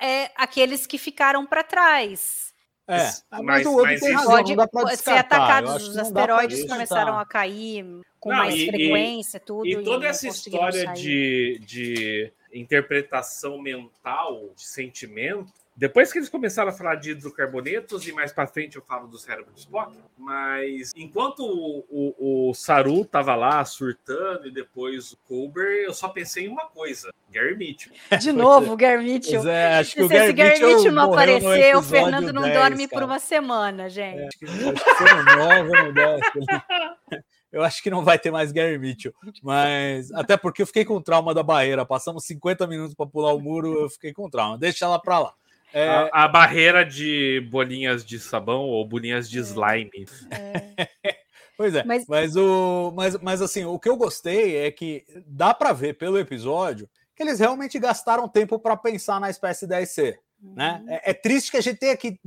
[0.00, 2.45] é aqueles que ficaram para trás.
[2.88, 6.68] É, mas, mas o outro mas tem razão, pode, não dá ser atacados, os asteroides
[6.68, 7.84] começaram a cair
[8.20, 9.66] com não, mais e, frequência, tudo.
[9.66, 16.70] E toda e essa história de, de interpretação mental, de sentimento, depois que eles começaram
[16.70, 20.92] a falar de hidrocarbonetos, e mais para frente eu falo do cérebro de Spock, mas
[20.96, 26.46] enquanto o, o, o Saru tava lá surtando e depois o Colber, eu só pensei
[26.46, 27.92] em uma coisa: Gary Mitchell.
[28.18, 29.46] De novo, Gary Mitchell.
[29.46, 32.54] É, acho que se, o Gary, Gary Mitchell, Mitchell não aparecer, o Fernando não 10,
[32.54, 33.00] dorme cara.
[33.00, 34.20] por uma semana, gente.
[34.20, 37.22] É, acho que, acho 10.
[37.52, 41.00] Eu acho que não vai ter mais Gary Mitchell, mas até porque eu fiquei com
[41.00, 41.84] trauma da barreira.
[41.84, 44.58] Passamos 50 minutos para pular o muro, eu fiquei com trauma.
[44.58, 45.34] Deixa ela para lá.
[45.76, 45.88] É...
[45.88, 49.42] A, a, barreira de bolinhas de sabão ou bolinhas de é.
[49.42, 50.06] slime.
[50.30, 50.88] É.
[51.54, 52.06] pois é, mas...
[52.08, 56.18] Mas, o, mas, mas assim, o que eu gostei é que dá para ver pelo
[56.18, 60.16] episódio que eles realmente gastaram tempo para pensar na espécie 10C.
[60.40, 60.82] Né?
[60.88, 62.18] É, é, triste que a gente tenha que.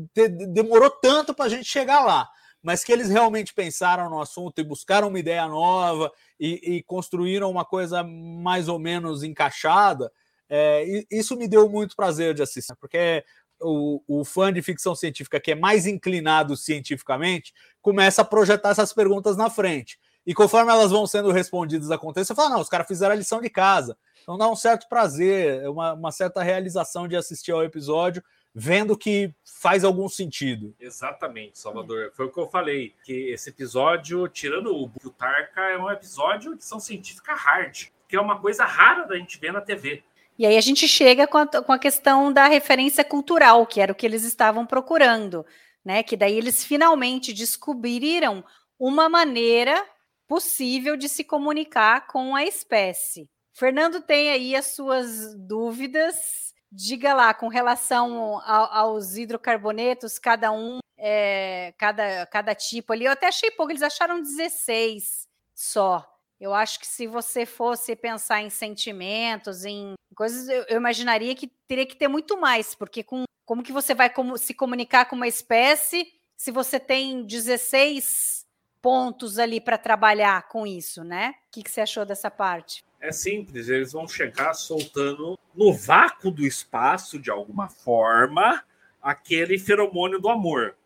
[0.53, 2.27] demorou tanto para a gente chegar lá,
[2.61, 7.49] mas que eles realmente pensaram no assunto e buscaram uma ideia nova e, e construíram
[7.49, 10.11] uma coisa mais ou menos encaixada.
[10.49, 13.23] É, isso me deu muito prazer de assistir, porque
[13.61, 18.93] o, o, fã de ficção científica que é mais inclinado cientificamente começa a projetar essas
[18.93, 19.99] perguntas na frente.
[20.25, 23.41] E conforme elas vão sendo respondidas acontece, você fala, não, os caras fizeram a lição
[23.41, 23.97] de casa.
[24.21, 29.33] Então dá um certo prazer, uma, uma certa realização de assistir ao episódio, vendo que
[29.43, 30.75] faz algum sentido.
[30.79, 32.11] Exatamente, Salvador.
[32.13, 36.57] Foi o que eu falei, que esse episódio, tirando o Butarca, é um episódio de
[36.57, 40.03] ficção científica hard, que é uma coisa rara da gente ver na TV.
[40.39, 43.91] E aí a gente chega com a, com a questão da referência cultural, que era
[43.91, 45.45] o que eles estavam procurando,
[45.83, 46.01] né?
[46.01, 48.41] Que daí eles finalmente descobriram
[48.79, 49.85] uma maneira
[50.25, 53.29] possível de se comunicar com a espécie.
[53.51, 56.53] Fernando tem aí as suas dúvidas.
[56.71, 63.03] Diga lá, com relação aos hidrocarbonetos, cada um, é, cada, cada tipo ali.
[63.03, 66.07] Eu até achei pouco, eles acharam 16 só.
[66.39, 71.47] Eu acho que se você fosse pensar em sentimentos, em coisas, eu, eu imaginaria que
[71.67, 75.15] teria que ter muito mais, porque com, como que você vai como, se comunicar com
[75.15, 78.45] uma espécie se você tem 16
[78.81, 81.35] pontos ali para trabalhar com isso, né?
[81.47, 82.81] O que, que você achou dessa parte?
[83.01, 88.63] É simples, eles vão chegar soltando no vácuo do espaço, de alguma forma,
[89.01, 90.77] aquele feromônio do amor.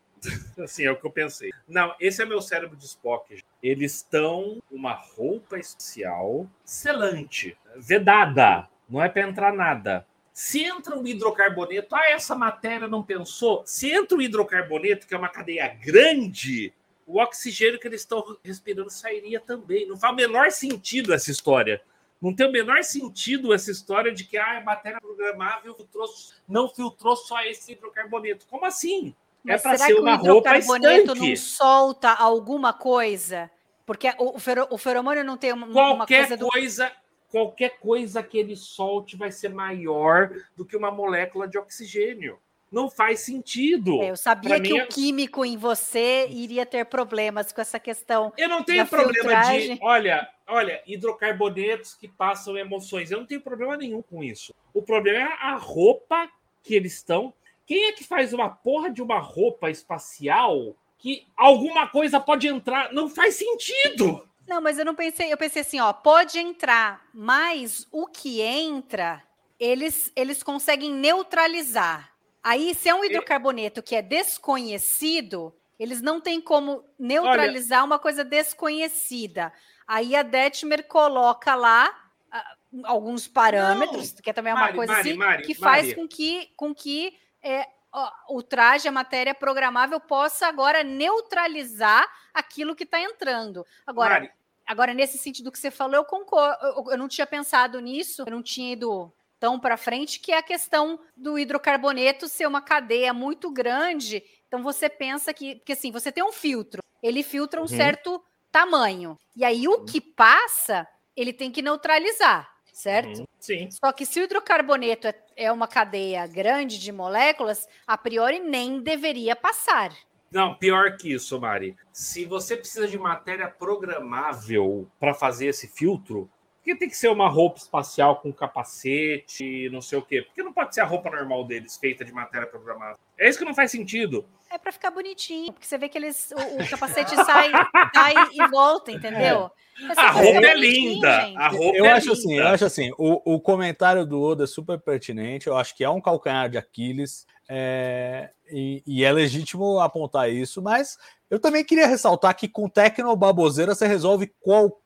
[0.60, 1.52] Assim, é o que eu pensei.
[1.68, 3.44] Não, esse é meu cérebro de Spock.
[3.62, 10.06] Eles estão uma roupa especial, selante, vedada, não é para entrar nada.
[10.34, 13.62] Se entra um hidrocarboneto, ah, essa matéria não pensou.
[13.66, 16.74] Se entra um hidrocarboneto, que é uma cadeia grande,
[17.06, 19.88] o oxigênio que eles estão respirando sairia também.
[19.88, 21.82] Não faz o menor sentido essa história.
[22.20, 26.08] Não tem o menor sentido essa história de que ah, a matéria programável filtrou,
[26.48, 28.48] não filtrou só esse hidrocarboneto.
[28.48, 29.14] Como assim?
[29.46, 31.20] É Mas é para ser uma roupa estanque.
[31.20, 33.52] não solta alguma coisa?
[33.86, 34.38] Porque o,
[34.70, 37.04] o feromônio não tem uma, qualquer uma coisa, coisa do...
[37.30, 42.38] Qualquer coisa que ele solte vai ser maior do que uma molécula de oxigênio
[42.74, 44.02] não faz sentido.
[44.02, 44.86] É, eu sabia pra que o é...
[44.88, 48.34] químico em você iria ter problemas com essa questão.
[48.36, 49.76] Eu não tenho problema filtragem.
[49.76, 49.84] de.
[49.84, 53.12] Olha, olha, hidrocarbonetos que passam emoções.
[53.12, 54.54] Eu não tenho problema nenhum com isso.
[54.74, 56.28] O problema é a roupa
[56.64, 57.32] que eles estão.
[57.66, 62.92] Quem é que faz uma porra de uma roupa espacial que alguma coisa pode entrar?
[62.94, 64.28] Não faz sentido.
[64.48, 69.24] Não, mas eu não pensei, eu pensei assim, ó, pode entrar, mas o que entra,
[69.60, 72.12] eles eles conseguem neutralizar.
[72.44, 78.00] Aí, se é um hidrocarboneto que é desconhecido, eles não têm como neutralizar Olha, uma
[78.00, 79.54] coisa desconhecida.
[79.88, 81.90] Aí a Detmer coloca lá
[82.34, 84.22] uh, alguns parâmetros, não.
[84.22, 87.18] que é também uma Mari, coisa Mari, assim, Mari, que faz com que, com que
[87.44, 93.66] é, ó, o traje, a matéria programável, possa agora neutralizar aquilo que está entrando.
[93.86, 94.32] Agora,
[94.66, 96.58] agora, nesse sentido que você falou, eu concordo.
[96.66, 100.38] Eu, eu não tinha pensado nisso, eu não tinha ido tão para frente, que é
[100.38, 104.24] a questão do hidrocarboneto ser uma cadeia muito grande.
[104.48, 107.68] Então você pensa que, porque assim, você tem um filtro, ele filtra um uhum.
[107.68, 109.20] certo tamanho.
[109.36, 113.20] E aí o que passa, ele tem que neutralizar, certo?
[113.20, 113.26] Uhum.
[113.38, 113.70] Sim.
[113.70, 118.82] Só que se o hidrocarboneto é, é uma cadeia grande de moléculas, a priori nem
[118.82, 119.92] deveria passar.
[120.32, 121.76] Não, pior que isso, Mari.
[121.92, 126.28] Se você precisa de matéria programável para fazer esse filtro,
[126.64, 130.22] que tem que ser uma roupa espacial com capacete, não sei o quê?
[130.22, 132.98] Porque não pode ser a roupa normal deles, feita de matéria programada.
[133.18, 134.26] É isso que não faz sentido.
[134.50, 137.52] É para ficar bonitinho, porque você vê que eles o, o capacete sai,
[137.94, 139.52] sai e volta, entendeu?
[139.90, 140.00] É.
[140.00, 141.10] A roupa é linda.
[141.38, 142.20] A roupa eu é acho linda.
[142.20, 145.48] assim, eu acho assim, o, o comentário do Oda é super pertinente.
[145.48, 147.26] Eu acho que é um calcanhar de Aquiles.
[147.50, 150.98] É, e, e, é legítimo apontar isso, mas
[151.30, 154.83] eu também queria ressaltar que com Tecnobaboseira você resolve qualquer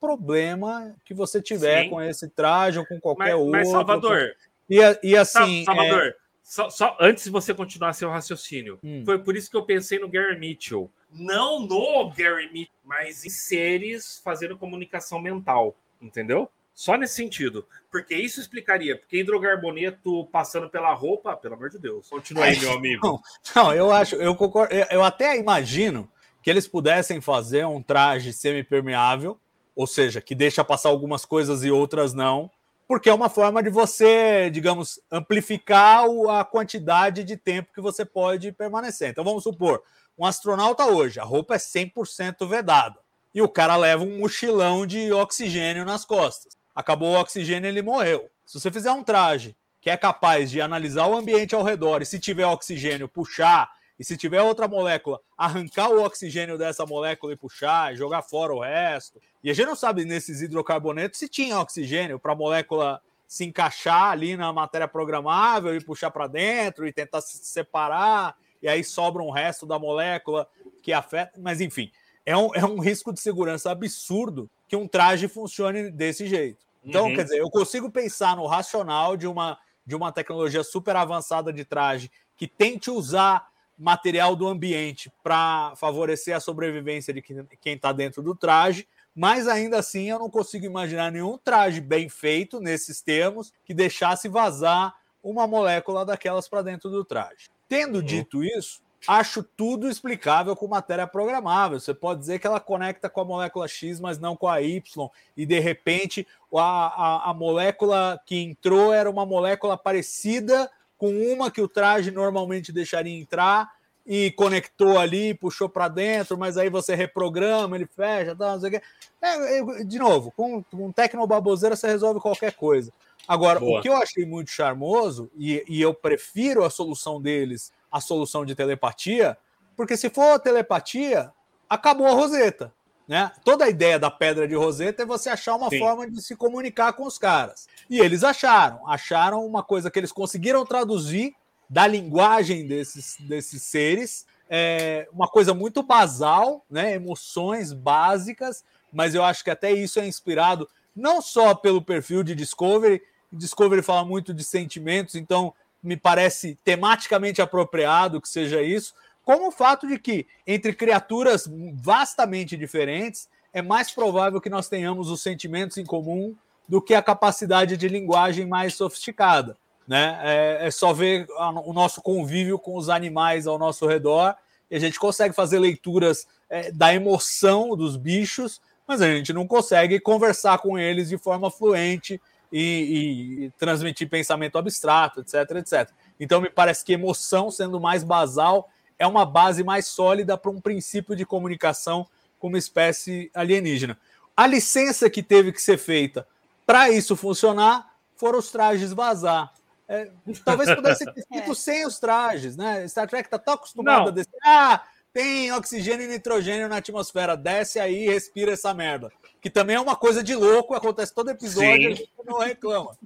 [0.00, 1.90] problema que você tiver Sim.
[1.90, 3.52] com esse traje ou com qualquer mas, outro.
[3.52, 4.36] Mas, Salvador.
[4.68, 5.64] E, e assim.
[5.64, 6.16] Salvador, é...
[6.42, 9.02] só, só, antes de você continuar seu raciocínio, hum.
[9.04, 10.90] foi por isso que eu pensei no Gary Mitchell.
[11.10, 15.76] Não no Gary Mitchell, mas em seres fazendo comunicação mental.
[16.00, 16.50] Entendeu?
[16.74, 17.66] Só nesse sentido.
[17.90, 18.98] Porque isso explicaria.
[18.98, 22.06] Porque hidrocarboneto passando pela roupa, pelo amor de Deus.
[22.10, 23.06] Continua aí, meu amigo.
[23.06, 23.22] Não,
[23.54, 24.74] não, eu acho, eu concordo.
[24.90, 26.06] Eu até imagino
[26.46, 29.36] que eles pudessem fazer um traje semipermeável,
[29.74, 32.48] ou seja, que deixa passar algumas coisas e outras não,
[32.86, 38.52] porque é uma forma de você, digamos, amplificar a quantidade de tempo que você pode
[38.52, 39.10] permanecer.
[39.10, 39.82] Então vamos supor,
[40.16, 43.00] um astronauta hoje, a roupa é 100% vedada.
[43.34, 48.30] E o cara leva um mochilão de oxigênio nas costas acabou o oxigênio ele morreu.
[48.44, 52.06] Se você fizer um traje que é capaz de analisar o ambiente ao redor e
[52.06, 57.36] se tiver oxigênio, puxar, e se tiver outra molécula, arrancar o oxigênio dessa molécula e
[57.36, 59.20] puxar, jogar fora o resto.
[59.42, 64.10] E a gente não sabe nesses hidrocarbonetos se tinha oxigênio para a molécula se encaixar
[64.10, 69.22] ali na matéria programável e puxar para dentro e tentar se separar, e aí sobra
[69.22, 70.48] um resto da molécula
[70.82, 71.38] que afeta.
[71.40, 71.90] Mas enfim,
[72.24, 76.64] é um, é um risco de segurança absurdo que um traje funcione desse jeito.
[76.84, 77.14] Então, Uhum.
[77.14, 81.64] quer dizer, eu consigo pensar no racional de uma, de uma tecnologia super avançada de
[81.64, 88.22] traje que tente usar material do ambiente para favorecer a sobrevivência de quem- está dentro
[88.22, 93.52] do traje, mas ainda assim eu não consigo imaginar nenhum traje bem feito nesses termos
[93.64, 97.48] que deixasse vazar uma molécula daquelas para dentro do traje.
[97.68, 101.80] Tendo dito isso, acho tudo explicável com matéria programável.
[101.80, 105.08] Você pode dizer que ela conecta com a molécula X, mas não com a Y,
[105.36, 111.50] e de repente a, a, a molécula que entrou era uma molécula parecida com uma
[111.50, 113.70] que o traje normalmente deixaria entrar
[114.06, 118.68] e conectou ali, puxou para dentro, mas aí você reprograma, ele fecha, tá, não sei
[118.68, 118.82] o quê.
[119.20, 122.92] É, de novo, com, com tecnobaboseira você resolve qualquer coisa.
[123.26, 123.80] Agora, Boa.
[123.80, 128.44] o que eu achei muito charmoso, e, e eu prefiro a solução deles, a solução
[128.44, 129.36] de telepatia,
[129.76, 131.32] porque se for telepatia,
[131.68, 132.72] acabou a Roseta.
[133.06, 133.30] Né?
[133.44, 135.78] Toda a ideia da pedra de Roseta é você achar uma Sim.
[135.78, 137.68] forma de se comunicar com os caras.
[137.88, 141.34] E eles acharam, acharam uma coisa que eles conseguiram traduzir
[141.70, 146.94] da linguagem desses, desses seres, é uma coisa muito basal, né?
[146.94, 152.34] emoções básicas, mas eu acho que até isso é inspirado não só pelo perfil de
[152.34, 158.94] Discovery, Discovery fala muito de sentimentos, então me parece tematicamente apropriado que seja isso,
[159.26, 165.10] como o fato de que entre criaturas vastamente diferentes é mais provável que nós tenhamos
[165.10, 166.34] os sentimentos em comum
[166.68, 169.56] do que a capacidade de linguagem mais sofisticada.
[169.86, 170.18] Né?
[170.22, 174.36] É, é só ver a- o nosso convívio com os animais ao nosso redor
[174.70, 179.44] e a gente consegue fazer leituras é, da emoção dos bichos, mas a gente não
[179.46, 182.20] consegue conversar com eles de forma fluente
[182.52, 185.90] e, e- e transmitir pensamento abstrato, etc, etc.
[186.20, 190.60] Então me parece que emoção, sendo mais basal, é uma base mais sólida para um
[190.60, 192.06] princípio de comunicação
[192.38, 193.98] com uma espécie alienígena.
[194.36, 196.26] A licença que teve que ser feita
[196.66, 199.52] para isso funcionar foram os trajes vazar.
[199.88, 200.10] É,
[200.44, 202.86] talvez pudesse ter sido sem os trajes, né?
[202.88, 204.08] Star Trek está tão acostumado Não.
[204.08, 204.38] a descer.
[204.44, 204.82] Ah,
[205.12, 209.10] tem oxigênio e nitrogênio na atmosfera, desce aí e respira essa merda.
[209.40, 211.82] Que também é uma coisa de louco, acontece todo episódio Sim.
[211.82, 212.98] e a gente não reclama.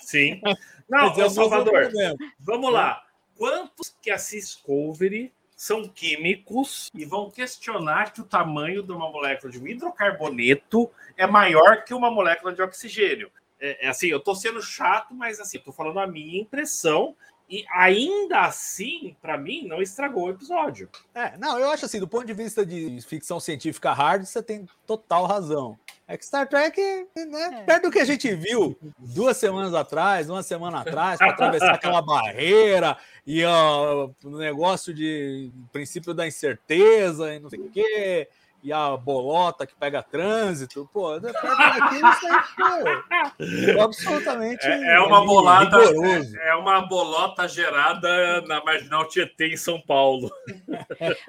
[0.00, 0.40] Sim.
[0.88, 1.92] Não, Mas é mesmo Salvador,
[2.40, 3.04] vamos lá.
[3.40, 9.50] Quantos que a Discovery são químicos e vão questionar que o tamanho de uma molécula
[9.50, 13.32] de um hidrocarboneto é maior que uma molécula de oxigênio?
[13.58, 17.16] É, é assim, eu tô sendo chato, mas assim, tô falando a minha impressão
[17.48, 20.90] e ainda assim, para mim, não estragou o episódio.
[21.14, 24.68] É, não, eu acho assim, do ponto de vista de ficção científica hard, você tem
[24.86, 25.78] total razão.
[26.12, 26.80] É que Star Trek,
[27.14, 27.64] né, É.
[27.64, 32.02] perto do que a gente viu duas semanas atrás, uma semana atrás, para atravessar aquela
[32.02, 38.28] barreira e ó, o negócio de princípio da incerteza e não sei o quê,
[38.62, 45.00] e a bolota que pega trânsito, pô, perto daquilo, isso aí, pô, absolutamente É, é
[45.00, 46.36] uma bolada, rigoroso.
[46.40, 50.30] é uma bolota gerada na Marginal Tietê em São Paulo.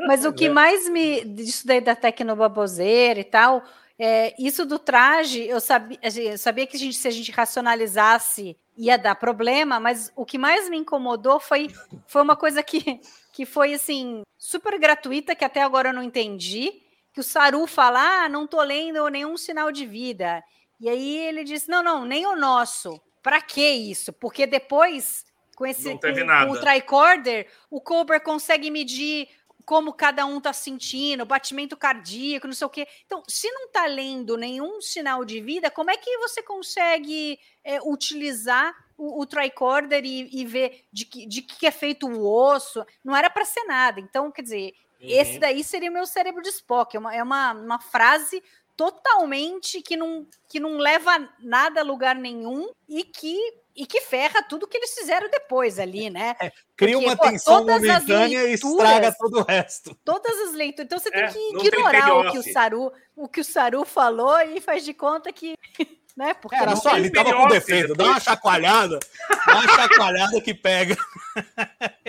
[0.07, 1.23] Mas o que mais me.
[1.23, 3.63] Disso daí da tecnobaboseira e tal,
[4.03, 8.57] é, isso do traje, eu sabia, eu sabia que a gente, se a gente racionalizasse
[8.75, 11.69] ia dar problema, mas o que mais me incomodou foi,
[12.07, 12.99] foi uma coisa que,
[13.31, 16.71] que foi assim, super gratuita, que até agora eu não entendi.
[17.13, 20.41] Que o Saru fala: ah, não tô lendo nenhum sinal de vida.
[20.79, 22.99] E aí ele disse: não, não, nem o nosso.
[23.21, 24.11] Pra que isso?
[24.13, 25.23] Porque depois,
[25.55, 26.15] com esse com-
[26.47, 29.27] com o tricorder, o Cobra consegue medir
[29.61, 32.87] como cada um tá sentindo, batimento cardíaco, não sei o quê.
[33.05, 37.81] Então, se não tá lendo nenhum sinal de vida, como é que você consegue é,
[37.81, 42.85] utilizar o, o tricorder e, e ver de que, de que é feito o osso?
[43.03, 43.99] Não era para ser nada.
[43.99, 46.95] Então, quer dizer, esse daí seria o meu cérebro de Spock.
[46.95, 48.43] É uma, é uma, uma frase
[48.77, 53.37] totalmente que não, que não leva nada a lugar nenhum e que,
[53.75, 56.35] e que ferra tudo que eles fizeram depois ali, né?
[56.75, 59.95] Cria Porque, uma pô, tensão momentânea e leituras- estraga todo o resto.
[60.03, 60.85] Todas as leituras.
[60.85, 62.43] Então você tem É, que não tem ignorar o que o.
[62.53, 65.55] Saru, o que o Saru falou e faz de conta que,
[66.17, 66.33] né?
[66.33, 67.93] Porque Era não só, tem ele tava com defeito.
[67.95, 68.99] Dá uma chacoalhada,
[69.47, 70.97] dá uma chacoalhada que pega.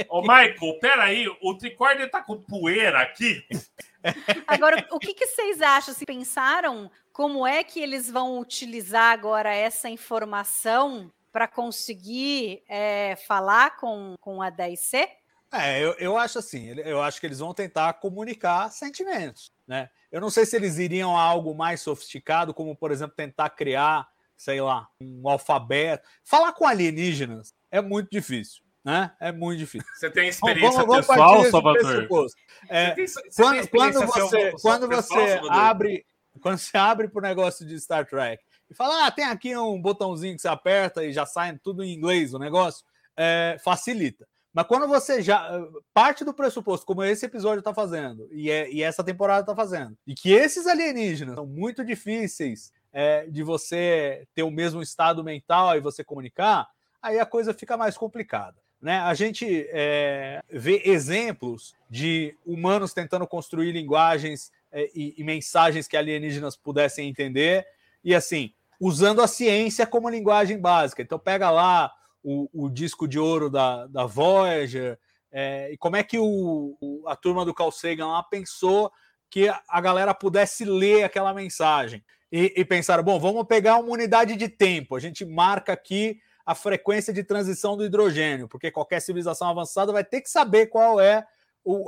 [0.09, 3.45] Ô, Michael, peraí, o tricorder tá com poeira aqui?
[4.49, 5.95] Agora, o que, que vocês acham?
[5.95, 13.77] Se pensaram como é que eles vão utilizar agora essa informação para conseguir é, falar
[13.79, 15.09] com, com a 10C?
[15.55, 19.91] É, eu, eu acho assim, eu acho que eles vão tentar comunicar sentimentos, né?
[20.11, 24.09] Eu não sei se eles iriam a algo mais sofisticado, como, por exemplo, tentar criar,
[24.37, 26.09] sei lá, um alfabeto.
[26.25, 29.13] Falar com alienígenas é muito difícil, né?
[29.21, 29.87] É muito difícil.
[29.95, 32.07] Você tem experiência vamos, vamos pessoal, Salvador?
[32.69, 35.51] É, Você tem- você tem quando, experiência quando você, seu- quando pessoal, você Salvador?
[35.53, 36.07] abre,
[36.41, 39.81] quando você abre para o negócio de Star Trek e fala, ah, tem aqui um
[39.81, 42.85] botãozinho que você aperta e já sai tudo em inglês o negócio,
[43.17, 44.27] é, facilita.
[44.53, 48.83] Mas quando você já parte do pressuposto, como esse episódio está fazendo e, é- e
[48.83, 54.43] essa temporada está fazendo, e que esses alienígenas são muito difíceis é, de você ter
[54.43, 56.69] o mesmo estado mental e você comunicar,
[57.01, 58.57] aí a coisa fica mais complicada.
[58.81, 58.99] Né?
[58.99, 65.97] A gente é, vê exemplos de humanos tentando construir linguagens é, e, e mensagens que
[65.97, 67.67] alienígenas pudessem entender,
[68.05, 68.53] e assim,
[68.83, 71.03] usando a ciência como linguagem básica.
[71.03, 74.99] Então, pega lá o, o disco de ouro da, da Voyager,
[75.31, 76.77] é, e como é que o,
[77.07, 78.91] a turma do Carl Sagan lá pensou
[79.31, 82.05] que a- galera pudesse ler aquela mensagem.
[82.31, 86.55] E, e pensaram, bom, vamos pegar uma unidade de tempo, a gente marca aqui a
[86.55, 91.25] frequência de transição do hidrogênio, porque qualquer civilização avançada vai ter que saber qual é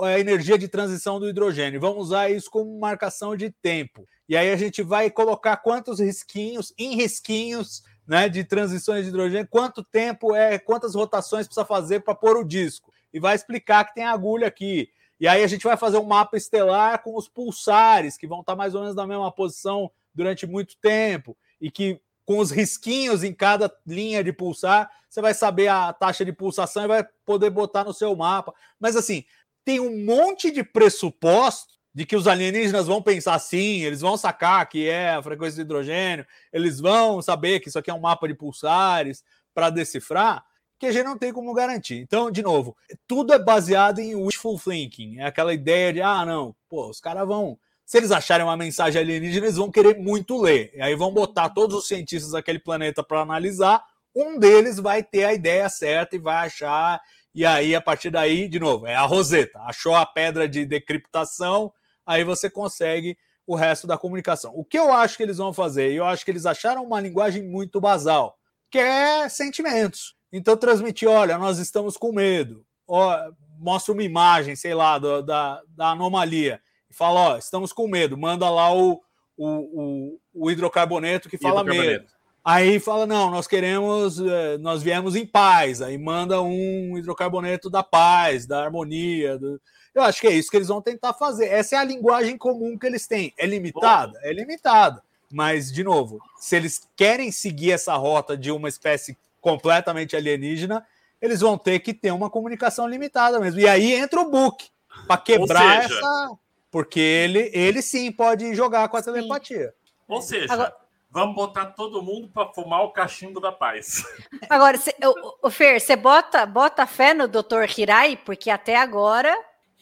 [0.03, 1.81] a energia de transição do hidrogênio.
[1.81, 4.07] Vamos usar isso como marcação de tempo.
[4.29, 9.49] E aí a gente vai colocar quantos risquinhos, em risquinhos, né, de transições de hidrogênio,
[9.51, 12.93] quanto tempo é, quantas rotações precisa fazer para pôr o disco.
[13.13, 14.91] E vai explicar que tem agulha aqui.
[15.21, 18.57] E aí a gente vai fazer um mapa estelar com os pulsares, que vão estar
[18.57, 23.33] mais ou menos na mesma posição durante muito tempo, e que com os risquinhos em
[23.33, 27.85] cada linha de pulsar, você vai saber a taxa de pulsação e vai poder botar
[27.85, 28.53] no seu mapa.
[28.81, 29.25] Mas assim,
[29.65, 34.69] tem um monte de pressuposto de que os alienígenas vão pensar assim, eles vão sacar
[34.69, 38.27] que é a frequência de hidrogênio, eles vão saber que isso aqui é um mapa
[38.27, 39.23] de pulsares
[39.55, 40.45] para decifrar,
[40.79, 42.01] que a gente não tem como garantir.
[42.01, 42.77] Então, de novo,
[43.07, 47.27] tudo é baseado em wishful thinking, é aquela ideia de, ah, não, pô, os caras
[47.29, 50.73] vão, se eles acharem uma mensagem alienígena, eles vão querer muito ler.
[50.75, 53.85] E aí vão botar todos os cientistas daquele planeta para analisar,
[54.17, 57.01] um deles vai ter a ideia certa e vai achar
[57.35, 59.59] e aí, a partir daí, de novo, é a Roseta.
[59.63, 61.73] Achou a pedra de decriptação,
[62.07, 64.53] aí você consegue o resto da comunicação.
[64.55, 65.93] O que eu acho que eles vão fazer?
[65.93, 68.39] Eu acho que eles acharam uma linguagem muito basal,
[68.71, 70.17] que é sentimentos.
[70.33, 72.65] Então, transmitir, olha, nós estamos com medo.
[72.89, 76.61] Ó, mostra uma imagem, sei lá, do- da, da anomalia.
[76.91, 78.17] E fala, ó, estamos com medo.
[78.19, 79.01] Manda lá o,
[79.37, 82.07] o, o, o hidrocarboneto que fala medo.
[82.45, 85.81] Aí fala, não, nós queremos, eh, nós viemos em paz.
[85.81, 89.39] Aí manda um hidrocarboneto da paz, da harmonia.
[89.39, 89.59] do-
[89.95, 91.47] Eu acho que é isso que eles vão tentar fazer.
[91.47, 93.33] Essa é a linguagem comum que eles têm.
[93.39, 94.19] É limitada?
[94.23, 95.03] É limitada.
[95.33, 100.85] Mas, de novo, se eles querem seguir essa rota de uma espécie completamente alienígena,
[101.23, 103.59] eles vão ter que ter uma comunicação limitada mesmo.
[103.61, 104.67] E aí entra o book
[105.07, 106.31] para quebrar seja- essa.
[106.71, 109.13] Porque ele, ele sim pode jogar com a Sim.
[109.13, 109.73] telepatia.
[110.09, 110.75] Ou seja, Agora-
[111.15, 114.03] vamos botar todo mundo para fumar o cachimbo da paz.
[114.51, 117.71] Agora, cê, o, o Fer, você bota, bota fé no Dr.
[117.79, 118.17] Hirai?
[118.17, 119.33] Porque até agora,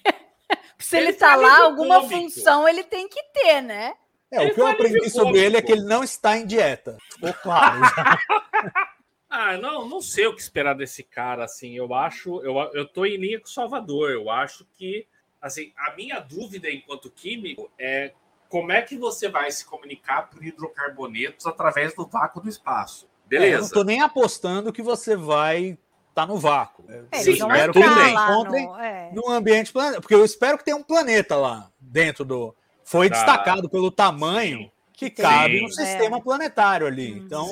[0.79, 2.21] se ele, Ele tá fala lá, alguma cômico.
[2.21, 3.95] função ele tem que ter, né?
[4.31, 6.45] É, Ele o que eu fala aprendi sobre ele é que ele não está em
[6.45, 6.99] dieta.
[7.15, 7.81] Ficou claro.
[7.81, 8.19] já.
[9.35, 11.75] Ah, não, não sei o que esperar desse cara, assim.
[11.75, 14.11] Eu acho, eu, eu tô em linha com o Salvador.
[14.11, 15.07] Eu acho que,
[15.41, 18.13] assim, a minha dúvida enquanto químico é
[18.53, 23.07] como é que você vai se comunicar por hidrocarbonetos através do vácuo do espaço.
[23.31, 23.65] É, eu não Beleza.
[23.65, 25.79] estou nem apostando que você vai
[26.11, 26.85] estar no vácuo.
[26.87, 28.77] Eu É, Sim, espero que encontrem no...
[28.79, 29.11] É.
[29.15, 30.03] num ambiente planeta.
[30.03, 32.55] Porque eu espero que tenha um planeta lá dentro do.
[32.85, 33.17] Foi Tá.
[33.17, 35.15] destacado pelo tamanho que Sim.
[35.15, 35.87] cabe no Sim.
[35.87, 37.15] sistema planetário ali.
[37.15, 37.23] Hum.
[37.25, 37.51] Então,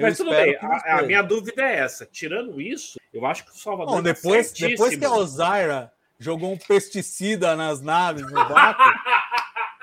[0.00, 2.06] Mas tudo bem, a, a minha dúvida é essa.
[2.06, 3.96] Tirando isso, eu acho que o Salvador.
[3.96, 5.10] Bom, tá depois, depois que a.
[5.10, 5.92] Osaira
[6.22, 8.84] jogou um pesticida nas naves no vácuo,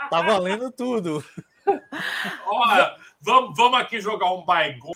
[0.09, 1.23] tá valendo tudo.
[2.45, 4.91] Olha, vamos, vamos aqui jogar um baigô.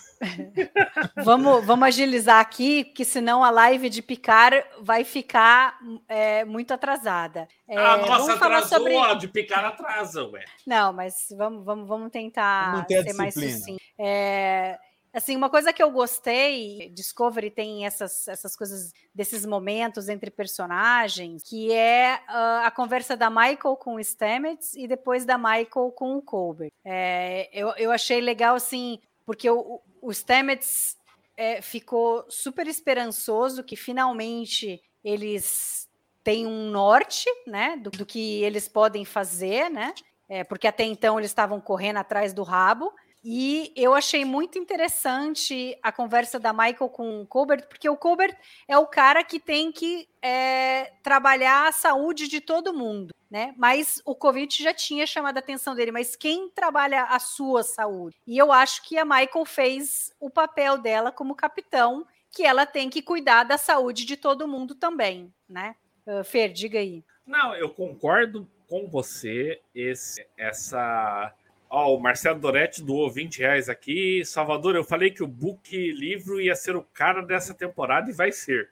[1.16, 7.46] Vamos, vamos agilizar aqui, que senão a live de picar vai ficar é, muito atrasada.
[7.68, 8.94] É, ah, nossa, vamos falar atrasou, sobre.
[8.96, 10.44] ó, de picar atrasa, ué.
[10.66, 13.58] Não, mas vamos, vamos, vamos tentar Vamos a ser mais disciplina.
[13.58, 13.82] sucinto.
[13.98, 14.78] É,
[15.14, 21.42] assim, uma coisa que eu gostei, Discovery tem essas, essas coisas, desses momentos entre personagens,
[21.44, 26.16] que é ah, a conversa da Michael com o Stamets e depois da Michael com
[26.16, 26.72] o Colbert.
[26.84, 30.96] É, eu, eu achei legal, assim, porque o, o Stamets
[31.36, 35.88] é, ficou super esperançoso que finalmente eles
[36.24, 39.94] têm um norte, né, do, do que eles podem fazer, né,
[40.28, 42.92] é, porque até então eles estavam correndo atrás do rabo.
[43.24, 48.36] E eu achei muito interessante a conversa da Michael com o Colbert, porque o Colbert
[48.68, 53.54] é o cara que tem que é, trabalhar a saúde de todo mundo, né?
[53.56, 58.14] Mas o Covid já tinha chamado a atenção dele, mas quem trabalha a sua saúde?
[58.26, 62.90] E eu acho que a Michael fez o papel dela como capitão, que ela tem
[62.90, 65.76] que cuidar da saúde de todo mundo também, né?
[66.06, 67.02] Uh, Fer, diga aí.
[67.26, 69.62] Não, eu concordo com você.
[69.74, 71.32] Esse, essa
[71.74, 74.24] Ó, o Marcelo Doretti doou 20 reais aqui.
[74.24, 78.30] Salvador, eu falei que o book livro ia ser o cara dessa temporada e vai
[78.30, 78.70] ser.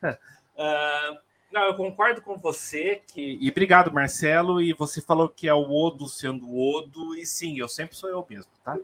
[0.00, 1.18] uh,
[1.50, 3.36] não, eu concordo com você que.
[3.40, 4.62] E obrigado, Marcelo.
[4.62, 8.08] E você falou que é o Odo sendo o Odo, e sim, eu sempre sou
[8.08, 8.78] eu mesmo, tá?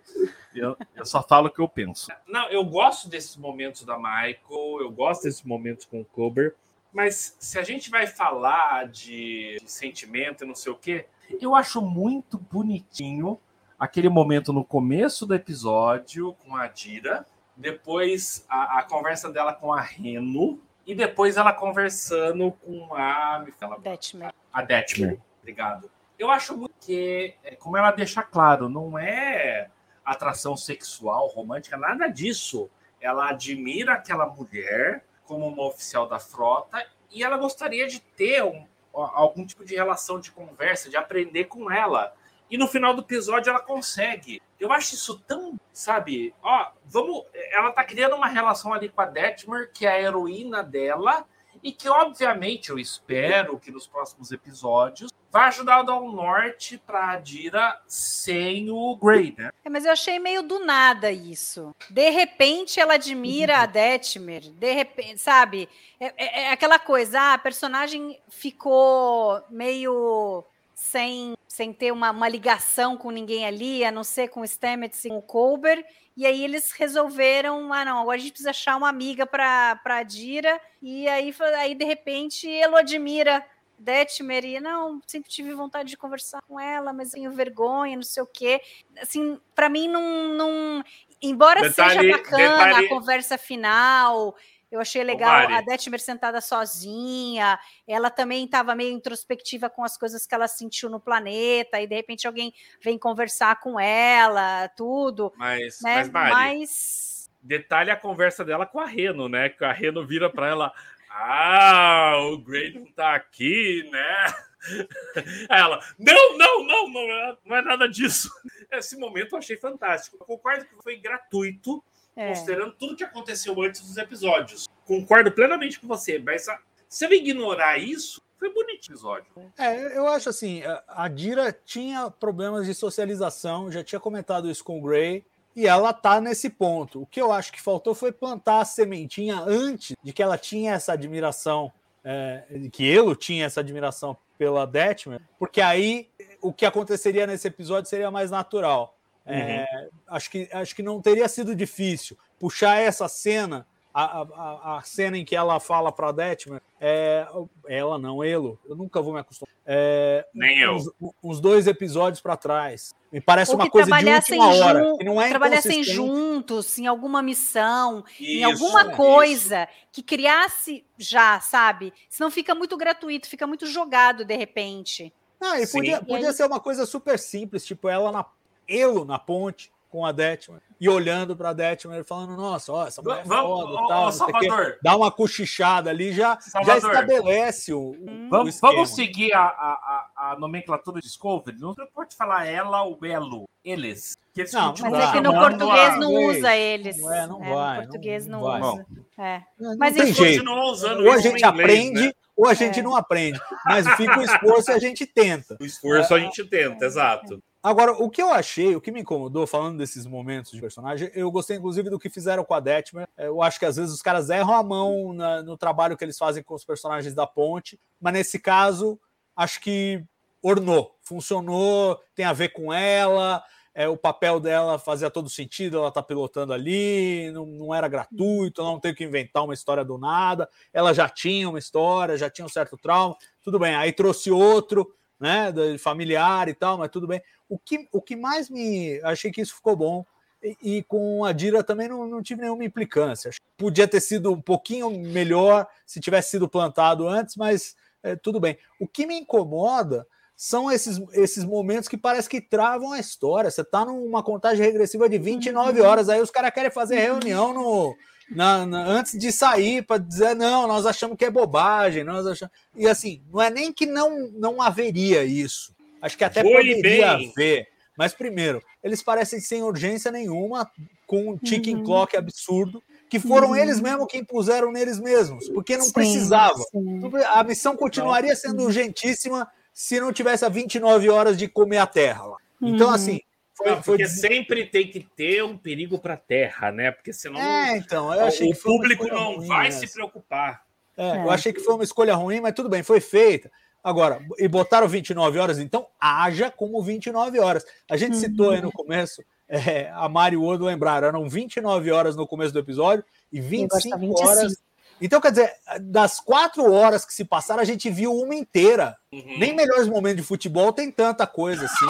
[0.52, 2.10] Eu, eu só falo o que eu penso.
[2.26, 6.56] Não, eu gosto desses momentos da Michael, eu gosto desses momentos com o Kober,
[6.92, 11.06] mas se a gente vai falar de, de sentimento e não sei o quê
[11.40, 13.38] eu acho muito bonitinho
[13.78, 17.26] aquele momento no começo do episódio com a Dira,
[17.56, 23.44] depois a, a conversa dela com a Reno, e depois ela conversando com a.
[23.82, 24.34] Detmer.
[24.52, 25.20] A Detmer.
[25.40, 25.90] Obrigado.
[26.18, 29.70] Eu acho muito que, é, como ela deixa claro, não é
[30.04, 32.68] atração sexual, romântica, nada disso.
[33.00, 38.66] Ela admira aquela mulher como uma oficial da frota e ela gostaria de ter um,
[38.92, 42.12] algum tipo de relação de conversa, de aprender com ela.
[42.50, 44.42] E no final do episódio ela consegue.
[44.58, 46.34] Eu acho isso tão, sabe?
[46.42, 47.24] Ó, vamos.
[47.52, 51.24] Ela tá criando uma relação ali com a Detmer, que é a heroína dela,
[51.62, 56.76] e que, obviamente, eu espero que nos próximos episódios vai ajudar a dar um norte
[56.78, 59.50] para a Dira sem o Grey, né?
[59.64, 61.74] É, mas eu achei meio do nada isso.
[61.88, 65.68] De repente ela admira a Detmer, de repente, sabe?
[66.00, 70.44] É, é, é aquela coisa, ah, a personagem ficou meio
[70.80, 75.04] sem, sem ter uma, uma ligação com ninguém ali, a não ser com o Stamets
[75.04, 75.84] e com o Colber,
[76.16, 80.02] e aí eles resolveram, ah não, agora a gente precisa achar uma amiga para a
[80.02, 83.44] Dira, e aí, aí de repente ele admira
[83.78, 88.22] Detmer e não, sempre tive vontade de conversar com ela, mas tenho vergonha, não sei
[88.22, 88.62] o quê.
[89.00, 90.84] Assim, para mim não, não
[91.20, 92.86] embora detalhe, seja bacana detalhe...
[92.86, 94.34] a conversa final,
[94.70, 97.58] eu achei legal a Detmer sentada sozinha.
[97.86, 101.94] Ela também estava meio introspectiva com as coisas que ela sentiu no planeta, e de
[101.94, 105.32] repente alguém vem conversar com ela, tudo.
[105.36, 105.96] Mas, né?
[105.96, 107.30] mas, Mari, mas...
[107.42, 109.48] detalhe a conversa dela com a Reno, né?
[109.48, 110.72] Que a Reno vira para ela.
[111.10, 114.26] Ah, o Grey não tá aqui, né?
[115.50, 118.30] ela, não, não, não, não não é nada disso.
[118.70, 120.16] Esse momento eu achei fantástico.
[120.20, 121.82] Eu concordo que foi gratuito,
[122.16, 122.28] é.
[122.28, 124.68] considerando tudo que aconteceu antes dos episódios.
[124.84, 126.46] Concordo plenamente com você, mas
[126.88, 129.26] se eu ignorar isso, foi bonito o episódio.
[129.58, 134.78] É, eu acho assim, a Dira tinha problemas de socialização, já tinha comentado isso com
[134.78, 137.02] o Gray e ela tá nesse ponto.
[137.02, 140.72] O que eu acho que faltou foi plantar a sementinha antes de que ela tinha
[140.72, 141.70] essa admiração,
[142.02, 146.08] é, que ele tinha essa admiração pela Detmer, porque aí
[146.40, 148.96] o que aconteceria nesse episódio seria mais natural.
[149.26, 149.40] É, uhum.
[149.40, 154.82] É, acho, que, acho que não teria sido difícil puxar essa cena a, a, a,
[154.82, 157.26] cena em que ela fala para Detmer, é,
[157.66, 159.50] ela não, ele, eu nunca vou me acostumar.
[159.66, 160.76] É, Nem eu.
[160.76, 160.90] Uns,
[161.22, 162.94] uns dois episódios para trás.
[163.12, 164.96] Me parece uma coisa de última hora.
[164.96, 169.88] Que não é trabalhassem juntos em alguma missão, Isso, em alguma é, coisa isso.
[169.92, 171.92] que criasse já, sabe?
[172.08, 175.12] Senão fica muito gratuito, fica muito jogado de repente.
[175.40, 176.34] Não, e podia, e podia aí...
[176.34, 178.24] ser uma coisa super simples, tipo ela na,
[178.70, 183.02] ele na ponte com a Detmer e olhando para a Detmer falando, nossa, ó, essa
[183.02, 184.78] mulher é foda, ó, tal, ó, Salvador.
[184.82, 188.28] dá uma cochichada ali, já, já estabelece o, hum.
[188.30, 192.98] vamos, o vamos seguir a, a, a, nomenclatura de Discovery, não pode falar ela ou
[193.04, 194.16] elo, eles.
[194.32, 196.98] Que eles não, mas é que no português não usa eles.
[196.98, 197.76] Não, é, não é, vai.
[197.76, 198.86] No português não, não usa.
[199.18, 199.42] É.
[199.58, 200.48] Não, mas não tem jeito.
[200.48, 202.12] Ou a gente inglês, aprende, né?
[202.36, 202.82] ou a gente é.
[202.82, 203.40] não aprende.
[203.66, 205.56] Mas fica o esforço e a gente tenta.
[205.60, 207.42] O esforço a gente tenta, exato.
[207.62, 211.30] Agora, o que eu achei, o que me incomodou, falando desses momentos de personagem, eu
[211.30, 213.06] gostei inclusive do que fizeram com a Detmer.
[213.18, 216.16] Eu acho que às vezes os caras erram a mão na, no trabalho que eles
[216.16, 218.98] fazem com os personagens da ponte, mas nesse caso,
[219.36, 220.02] acho que
[220.42, 223.44] ornou, funcionou, tem a ver com ela,
[223.74, 228.60] é, o papel dela fazia todo sentido, ela tá pilotando ali, não, não era gratuito,
[228.60, 232.30] ela não teve que inventar uma história do nada, ela já tinha uma história, já
[232.30, 237.06] tinha um certo trauma, tudo bem, aí trouxe outro, né, familiar e tal, mas tudo
[237.06, 237.22] bem.
[237.48, 239.00] O que, o que mais me.
[239.02, 240.06] Achei que isso ficou bom.
[240.42, 243.30] E, e com a Dira também não, não tive nenhuma implicância.
[243.58, 248.56] Podia ter sido um pouquinho melhor se tivesse sido plantado antes, mas é, tudo bem.
[248.80, 253.50] O que me incomoda são esses, esses momentos que parece que travam a história.
[253.50, 257.94] Você tá numa contagem regressiva de 29 horas, aí os caras querem fazer reunião no,
[258.30, 262.52] na, na- antes de sair para dizer não, nós achamos que é bobagem, nós achamos...
[262.76, 267.16] e assim não é nem que não não haveria isso, acho que até Foi poderia
[267.16, 267.30] bem.
[267.32, 270.70] haver, mas primeiro eles parecem sem urgência nenhuma,
[271.06, 275.84] com um ticking clock absurdo, que foram eles mesmos que impuseram neles mesmos, porque não
[275.86, 276.54] Sim, precisava.
[276.70, 277.00] sim.
[277.34, 282.24] A missão continuaria sendo urgentíssima se não tivesse a 29 horas de comer a terra
[282.24, 282.36] lá.
[282.62, 282.94] Então, Uhum.
[282.94, 283.20] assim,
[283.60, 286.90] foi, Não, foi porque sempre tem que ter um perigo para a Terra, né?
[286.90, 289.80] Porque senão É, então, eu achei o público não ruim vai essa.
[289.86, 290.62] se preocupar.
[290.96, 293.50] É, Eu achei que foi uma escolha ruim, mas tudo bem, foi feita.
[293.82, 297.64] Agora, e botaram 29 horas, então haja como 29 horas.
[297.90, 301.90] A gente citou aí no começo, é, a Mari e o Odo lembraram, eram 29
[301.90, 304.28] horas no começo do episódio e agora tá 25 25.
[304.28, 304.56] horas.
[305.00, 308.96] Então, quer dizer, das quatro horas que se passaram, a gente viu uma inteira.
[309.12, 309.38] Uhum.
[309.38, 311.86] Nem melhores momentos de futebol tem tanta coisa assim.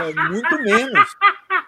[0.00, 1.08] É muito menos.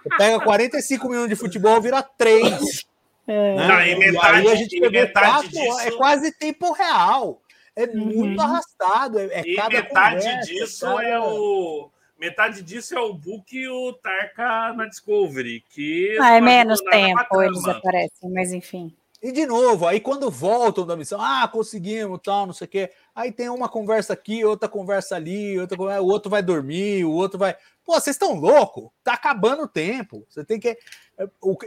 [0.03, 2.87] Você pega 45 minutos de futebol, vira três.
[3.27, 3.55] né?
[3.69, 5.87] Não, e metade- aí a gente e pegou metade quatro disso- horas.
[5.87, 7.43] É quase tempo real.
[7.77, 8.47] É muito Uhum.
[8.47, 9.19] arrastado.
[9.19, 11.91] É, é E cada metade conversa, disso cada- é o.
[12.19, 15.63] Metade disso é o Book e o Tarka na Discovery.
[15.71, 18.93] Que Ah, é menos tempo, eles aparecem, mas enfim.
[19.21, 22.93] E de novo, aí quando voltam da missão, ah, conseguimos, tal, não sei o quê.
[23.13, 27.37] Aí tem uma conversa aqui, outra conversa ali, outra o outro vai dormir, o outro
[27.37, 27.57] vai.
[27.85, 28.91] Pô, vocês estão loucos?
[29.03, 30.25] Tá acabando o tempo.
[30.29, 30.79] Você tem que.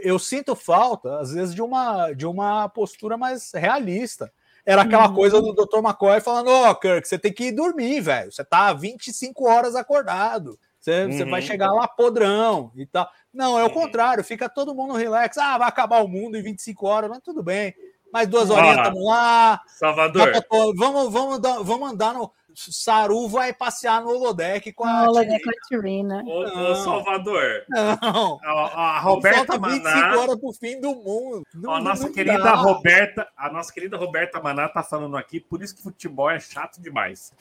[0.02, 4.32] Eu, sinto falta, às vezes, de uma, de uma postura mais realista.
[4.64, 5.14] Era aquela Uhum.
[5.14, 5.78] coisa do Dr.
[5.78, 8.32] McCoy falando: Ó, Kirk, você tem que ir dormir, velho.
[8.32, 10.58] Você tá 25 horas acordado.
[10.82, 11.30] Você, você Uhum.
[11.30, 13.08] vai chegar lá podrão e tal.
[13.32, 13.72] Não, é o Uhum.
[13.72, 15.38] contrário, fica todo mundo relax.
[15.38, 17.72] Ah, vai acabar o mundo em 25 horas, mas tudo bem.
[18.12, 19.62] Mais duas horinhas estamos lá.
[19.68, 20.32] Salvador,
[20.76, 22.30] Vamos, vamos, vamos andar no.
[22.54, 25.06] Saru vai passear no holodeck com a.
[25.06, 25.24] Com a
[25.68, 26.22] Tirina.
[26.24, 26.74] ô, ô, Não.
[26.76, 28.38] Salvador, Não.
[28.44, 30.18] a, a Roberta 25 Maná.
[30.18, 31.42] horas pro fim do mundo.
[31.54, 32.54] Não- A nossa não querida dá.
[32.54, 36.80] Roberta, a nossa querida Roberta Maná tá falando aqui, por isso que futebol é chato
[36.80, 37.32] demais.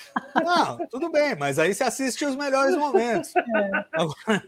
[0.43, 3.32] Não, tudo bem, mas aí você assiste os melhores momentos.
[3.93, 4.43] Agora,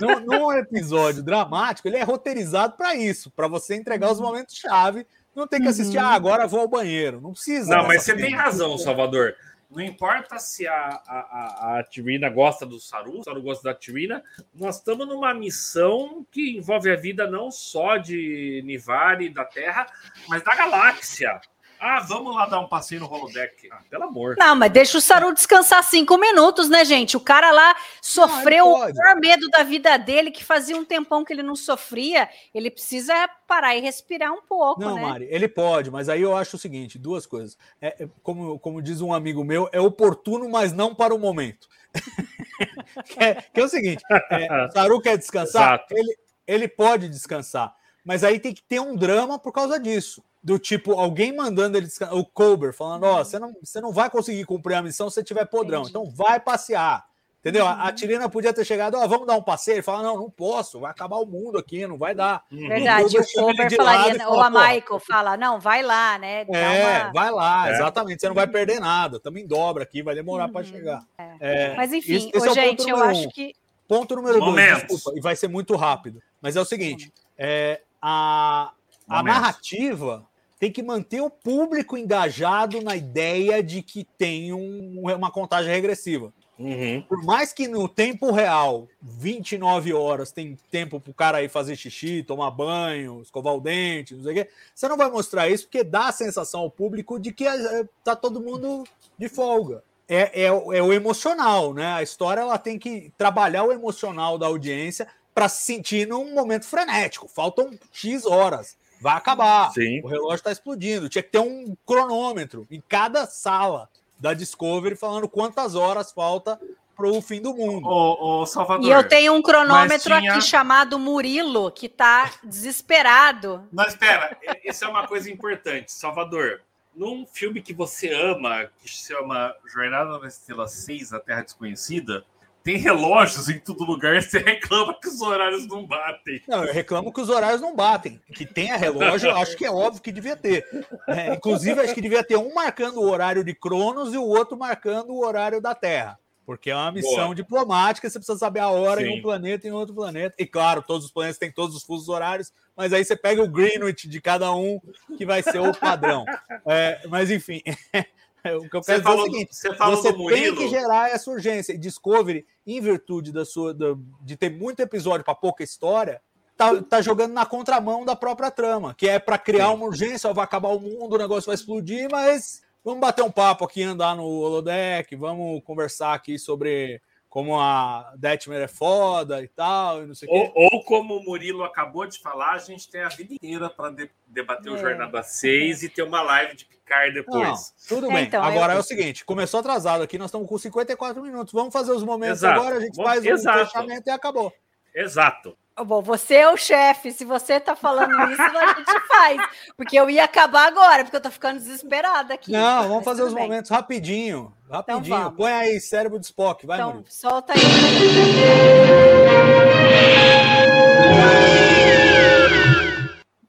[0.00, 5.06] num, num episódio dramático, ele é roteirizado para isso, para você entregar os momentos chave.
[5.40, 7.18] Não tem que assistir, ah, agora vou ao banheiro.
[7.18, 7.74] Não precisa.
[7.74, 9.34] Não, mas você tem razão, Salvador.
[9.70, 13.74] Não importa se a, a, a, a Tirina gosta do Saru, o Saru gosta da
[13.74, 14.22] Tirina,
[14.54, 19.86] nós estamos numa missão que envolve a vida não só de Nivari da Terra,
[20.28, 21.40] mas da galáxia.
[21.80, 23.66] Ah, vamos lá dar um passeio no holodeck.
[23.72, 24.36] Ah, pelo amor.
[24.38, 27.16] Não, mas deixa o Saru descansar cinco minutos, né, gente?
[27.16, 31.24] O cara lá sofreu Não, o maior medo da vida dele, que fazia um tempão
[31.24, 32.28] que ele não sofria.
[32.52, 33.14] Ele precisa
[33.48, 35.00] parar e respirar um pouco, Não, né?
[35.00, 37.56] Mari, ele pode, mas aí eu acho o seguinte: duas coisas.
[37.80, 41.66] É, é, como, como diz um amigo meu, é oportuno, mas não para o momento.
[43.06, 45.94] que, é, que é o seguinte: é, o Saru quer descansar, Exato.
[45.96, 47.74] ele, ele pode descansar,
[48.04, 50.22] mas aí tem que ter um drama por causa disso.
[50.42, 54.08] Do tipo, alguém mandando ele descansar, o Colbert falando: Ó, você não, você não vai
[54.08, 55.90] conseguir cumprir a missão se você tiver podrão, Entendi.
[55.90, 57.04] então vai passear.
[57.40, 57.66] Entendeu?
[57.66, 57.80] A, Uhum.
[57.84, 59.76] a Tirina podia ter chegado, ó, vamos dar um passeio.
[59.76, 62.42] Ele fala: não, não posso, vai acabar o mundo aqui, não vai dar.
[62.52, 62.68] Uhum.
[62.68, 66.44] Verdade, O Colbert falaria, e ou fala, a "Pô, Michael fala, não, vai lá, né?
[66.44, 67.74] Dá É, uma- vai lá, É.
[67.74, 68.20] exatamente.
[68.20, 69.18] Você não vai perder nada.
[69.18, 71.02] Também dobra aqui, vai demorar para chegar.
[71.38, 73.30] É, Mas enfim, esse- esse ô, é o ponto gente, eu número acho um.
[73.30, 73.54] que.
[73.88, 74.82] Ponto número dois, Momentos.
[74.88, 76.22] desculpa, e vai ser muito rápido.
[76.42, 78.72] Mas é o seguinte: é, a,
[79.08, 80.26] a narrativa
[80.58, 86.32] tem que manter o público engajado na ideia de que tem um- uma contagem regressiva.
[86.58, 87.00] Uhum.
[87.08, 91.74] Por mais que no tempo real, 29 horas, tem tempo para o cara ir fazer
[91.74, 95.64] xixi, tomar banho, escovar o dente, não sei o quê, você não vai mostrar isso
[95.64, 98.84] porque dá a sensação ao público de que eh, tá todo mundo
[99.18, 99.82] de folga.
[100.06, 101.86] É, é, o- é o emocional, né?
[101.94, 105.08] A história ela tem que trabalhar o emocional da audiência
[105.40, 107.26] para se sentir num momento frenético.
[107.26, 108.76] Faltam X horas.
[109.00, 109.72] Vai acabar.
[109.72, 110.02] Sim.
[110.02, 111.08] O relógio está explodindo.
[111.08, 113.88] Tinha que ter um cronômetro em cada sala
[114.18, 116.60] da Discovery falando quantas horas falta
[116.94, 117.88] para o fim do mundo.
[117.88, 118.84] Ô, ô, Salvador.
[118.84, 123.66] E eu tenho um cronômetro tinha- aqui chamado Murilo, que tá desesperado.
[123.72, 125.90] Mas espera, isso é uma coisa importante.
[125.90, 126.60] Salvador,
[126.94, 132.26] num filme que você ama, que se chama Jornada na Estrela 6, A Terra Desconhecida,
[132.70, 136.40] tem relógios em todo lugar e você reclama que os horários não batem.
[136.46, 138.20] Não, eu reclamo que os horários não batem.
[138.32, 140.64] Que tenha relógio, eu acho que é óbvio que devia ter.
[141.08, 144.56] É, inclusive, acho que devia ter um marcando o horário de Cronos e o outro
[144.56, 146.18] marcando o horário da Terra.
[146.46, 147.34] Porque é uma missão Boa.
[147.34, 149.18] diplomática, você precisa saber a hora em Sim.
[149.18, 150.34] um planeta e em outro planeta.
[150.38, 153.48] E claro, todos os planetas têm todos os fusos horários, mas aí você pega o
[153.48, 154.80] Greenwich de cada um,
[155.16, 156.24] que vai ser o padrão.
[156.66, 157.62] É, mas enfim,
[158.44, 160.56] o que eu Você quero é falou, o do- seguinte: você falou você do Murilo?
[160.56, 161.72] tem que gerar essa urgência.
[161.72, 166.20] E Discovery, em virtude da sua, da- de ter muito episódio para pouca história,
[166.56, 169.74] tá, tá jogando na contramão da própria trama, que é para criar Sim.
[169.74, 173.30] uma urgência, ó, vai acabar o mundo, o negócio vai explodir, mas vamos bater um
[173.30, 177.00] papo aqui, andar no holodeck, vamos conversar aqui sobre
[177.30, 180.32] como a Detmer é foda e tal, e não sei o.
[180.32, 183.94] Ou, ou como o Murilo acabou de falar, a gente tem a vida inteira para
[184.26, 184.80] debater o É.
[184.80, 187.72] Jornada 6 e ter uma live de Picard Não, depois.
[187.88, 188.24] tudo É, bem.
[188.24, 191.52] então, agora eu- é o seguinte: começou atrasado aqui, nós estamos com 54 minutos.
[191.54, 192.60] Vamos fazer os momentos Exato.
[192.60, 193.58] agora, a gente Vamos- faz um exato.
[193.66, 194.52] fechamento e acabou.
[194.92, 195.56] Exato.
[195.84, 197.12] Bom, você é o chefe.
[197.12, 199.40] Se você tá falando isso, a gente faz.
[199.76, 202.52] Porque eu ia acabar agora, porque eu tô ficando desesperada aqui.
[202.52, 203.44] Não, vamos Mas fazer os bem.
[203.44, 204.52] momentos rapidinho.
[204.70, 205.16] Rapidinho.
[205.16, 205.36] vamos.
[205.36, 207.06] Põe aí cérebro de Spock, vai, Então, Murilo.
[207.10, 207.60] solta aí.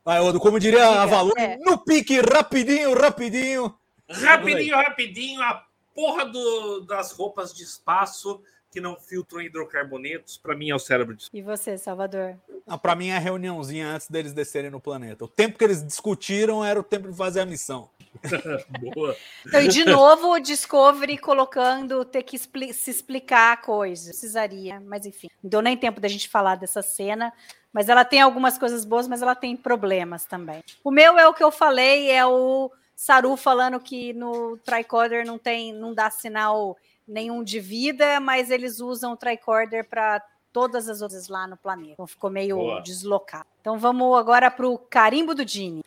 [0.04, 1.58] Vai, Odo, como diria a Valor, é.
[1.58, 3.74] no pique, rapidinho, rapidinho.
[4.10, 5.64] Rapidinho, rapidinho, a
[5.94, 11.14] porra do- das roupas de espaço que não filtram hidrocarbonetos, para mim é o cérebro
[11.14, 12.36] de E você, Salvador?
[12.66, 15.26] Ah, pra mim é a reuniãozinha antes deles descerem no planeta.
[15.26, 17.90] O tempo que eles discutiram era o tempo de fazer a missão.
[18.96, 19.16] boa.
[19.46, 24.08] Então, e de novo, o Discovery colocando ter que expli- se explicar coisas.
[24.08, 25.28] Precisaria, mas enfim.
[25.44, 27.34] Não deu nem tempo da gente falar dessa cena.
[27.74, 30.64] Mas ela tem algumas coisas boas, mas ela tem problemas também.
[30.84, 35.38] O meu é o que eu falei, é o Saru falando que no tricorder não
[35.38, 36.78] tem, não dá sinal
[37.08, 40.22] nenhum de vida, mas eles usam o tricorder para
[40.54, 41.94] todas as outras lá no planeta.
[41.94, 42.82] Então ficou meio Boa.
[42.82, 43.46] deslocado.
[43.62, 45.82] Então vamos agora para o carimbo do Dini.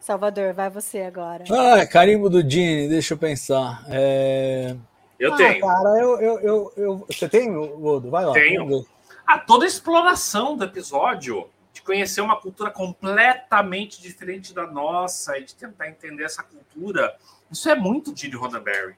[0.00, 1.44] Salvador, vai você agora.
[1.50, 3.84] Ah, carimbo do Dini, deixa eu pensar.
[3.88, 4.76] É...
[5.18, 5.60] Eu Ah, tenho.
[5.60, 8.10] cara, eu, eu, eu, eu- Você tem, Odo?
[8.10, 8.32] Vai lá.
[8.34, 8.64] Tenho.
[8.66, 8.88] vamos ver.
[9.26, 11.48] a toda a exploração do episódio,
[11.84, 17.14] conhecer uma cultura completamente diferente da nossa e de tentar entender essa cultura.
[17.50, 18.96] Isso é muito Gene Roddenberry.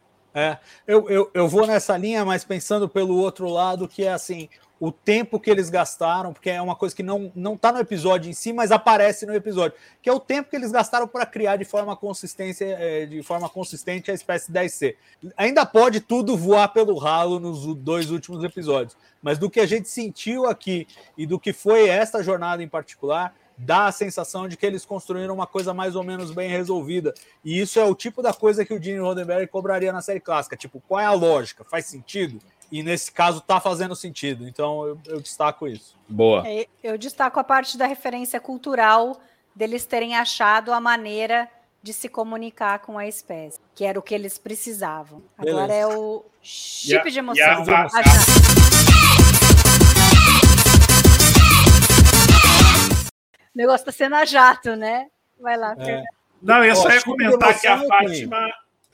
[0.87, 4.92] Eu, eu, eu vou nessa linha, mas pensando pelo outro lado, que é assim, o
[4.92, 8.34] tempo que eles gastaram, porque é uma coisa que não, não tá no episódio em
[8.34, 11.64] si, mas aparece no episódio, que é o tempo que eles gastaram para criar de
[11.64, 14.96] forma, consistência, eh, de forma consistente a espécie 10C.
[15.36, 19.88] Ainda pode tudo voar pelo ralo nos dois últimos episódios, mas do que a gente
[19.88, 24.66] sentiu aqui e do que foi esta jornada em particular, dá a sensação de que
[24.66, 27.14] eles construíram uma coisa mais ou menos bem resolvida.
[27.44, 30.56] E isso é o tipo da coisa que o Gene Roddenberry cobraria na série clássica.
[30.56, 31.64] Tipo, qual é a lógica?
[31.64, 32.38] Faz sentido?
[32.70, 34.46] E nesse caso tá fazendo sentido.
[34.48, 35.96] Então eu, eu destaco isso.
[36.08, 36.42] Boa.
[36.46, 39.20] É, Eu destaco a parte da referência cultural
[39.54, 41.48] deles terem achado a maneira
[41.82, 45.22] de se comunicar com a espécie, que era o que eles precisavam.
[45.38, 45.74] Agora Beleza.
[45.74, 47.64] é o chip a- de emoção.
[47.64, 49.16] va- Ah.
[53.54, 55.06] O negócio tá sendo a jato, né?
[55.40, 56.02] Vai lá, É.
[56.42, 57.78] Não, eu só ia comentar que a.
[57.86, 58.48] Fátima.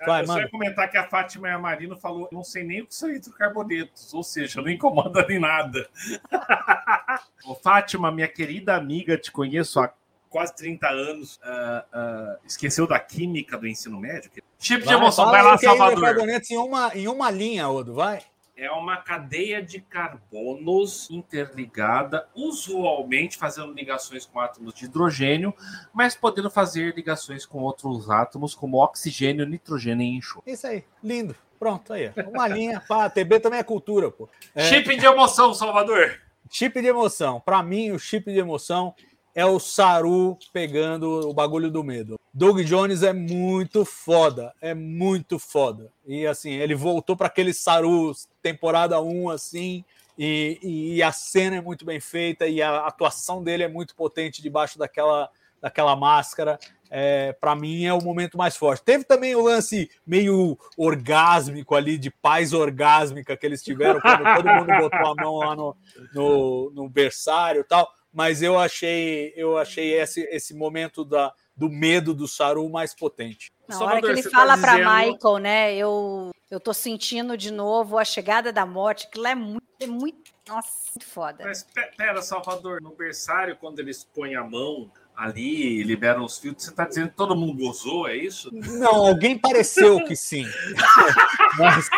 [0.07, 0.45] Vai, eu só manda.
[0.45, 3.11] ia comentar que a Fátima e a Marino falou, não sei nem o que são
[3.11, 5.89] hidrocarbonetos, ou seja, não incomoda nem nada.
[7.45, 9.93] Ô, Fátima, minha querida amiga, te conheço há
[10.29, 11.41] quase 30 anos.
[11.43, 14.31] ah, ah, esqueceu da química do ensino médio?
[14.59, 15.99] Tipo de emoção, vai lá, Salvador.
[15.99, 18.23] hidrocarbonetos em uma, em uma linha, Odo, vai.
[18.55, 25.55] É uma cadeia de carbonos interligada, usualmente fazendo ligações com átomos de hidrogênio,
[25.93, 30.53] mas podendo fazer ligações com outros átomos, como oxigênio, nitrogênio e enxofre.
[30.53, 31.35] Isso aí, lindo.
[31.59, 32.13] Pronto, aí.
[32.27, 32.83] Uma linha.
[32.87, 34.29] Pá, TB também é cultura, pô.
[34.55, 34.65] É.
[34.65, 36.21] Chip de emoção, Salvador.
[36.51, 37.41] Chip de emoção.
[37.41, 38.95] Para mim, o chip de emoção
[39.35, 42.19] é o Saru pegando o bagulho do medo.
[42.35, 45.93] Doug Jones é muito foda, é muito foda.
[46.07, 48.13] E assim, ele voltou para aquele Saru
[48.43, 49.85] temporada 1 assim,
[50.19, 50.59] e,
[50.97, 54.79] e a cena é muito bem feita e a atuação dele é muito potente debaixo
[54.79, 55.31] daquela
[55.63, 56.59] daquela máscara.
[56.91, 58.83] É, para mim é o momento mais forte.
[58.83, 64.49] Teve também o lance meio orgásmico ali, de paz orgásmica que eles tiveram quando todo
[64.49, 65.77] mundo botou a mão lá no,
[66.13, 67.89] no, no berçário e tal.
[68.13, 73.51] Mas eu achei, eu achei esse, esse momento da, do medo do Saru mais potente.
[73.67, 75.75] Na Salvador, hora que ele tá fala para dizendo- Michael, né?
[75.75, 79.87] Eu, eu tô sentindo de novo a chegada da morte, que lá é muito, é
[79.87, 80.31] muito.
[80.47, 81.45] Nossa, muito foda.
[81.45, 86.39] Mas pe- pera, Salvador, no berçário, quando eles põem a mão ali e liberam os
[86.39, 88.51] filtros, você tá dizendo que todo mundo gozou, é isso?
[88.53, 90.45] Não, alguém pareceu que sim.
[91.59, 91.89] mas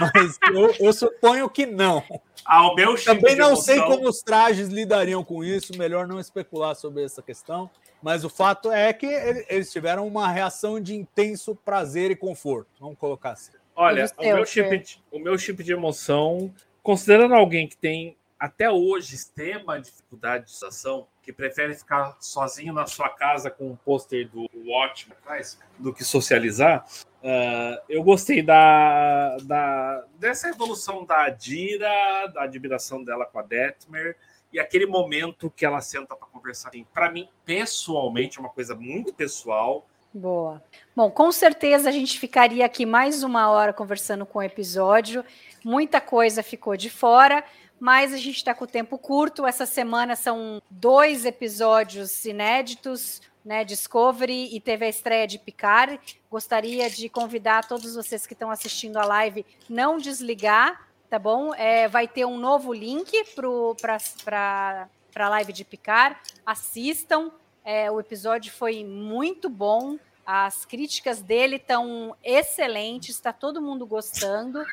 [0.00, 2.02] mas eu, eu suponho que não.
[2.44, 6.06] Ah, o meu chip Também não emoção- sei como os trajes lidariam com isso, melhor
[6.06, 7.70] não especular sobre essa questão.
[8.02, 12.68] Mas o fato é que ele- eles tiveram uma reação de intenso prazer e conforto.
[12.80, 13.52] Vamos colocar assim.
[13.76, 16.52] Olha, o meu, chip de, o meu chip de emoção,
[16.82, 22.86] considerando alguém que tem até hoje extrema dificuldade de sensação, que prefere ficar sozinho na
[22.86, 24.48] sua casa com um pôster do
[25.12, 26.86] atrás do que socializar.
[27.22, 34.16] Uh, eu gostei da, da, dessa evolução da Adira, da admiração dela com a Detmer
[34.52, 36.70] e aquele momento que ela senta para conversar.
[36.70, 39.86] Assim, para mim, pessoalmente, é uma coisa muito pessoal.
[40.12, 40.60] Boa.
[40.96, 45.24] Bom, com certeza a gente ficaria aqui mais uma hora conversando com o episódio.
[45.64, 47.44] Muita coisa ficou de fora,
[47.80, 49.46] mas a gente está com o tempo curto.
[49.46, 53.64] Essa semana são dois episódios inéditos, né?
[53.64, 55.98] Discovery e teve a estreia de Picard.
[56.30, 61.54] Gostaria de convidar todos vocês que estão assistindo a live não desligar, tá bom?
[61.54, 66.16] É, vai ter um novo link para a live de Picard.
[66.44, 67.32] Assistam.
[67.64, 69.98] É, o episódio foi muito bom.
[70.32, 74.64] As críticas dele estão excelentes, está todo mundo gostando.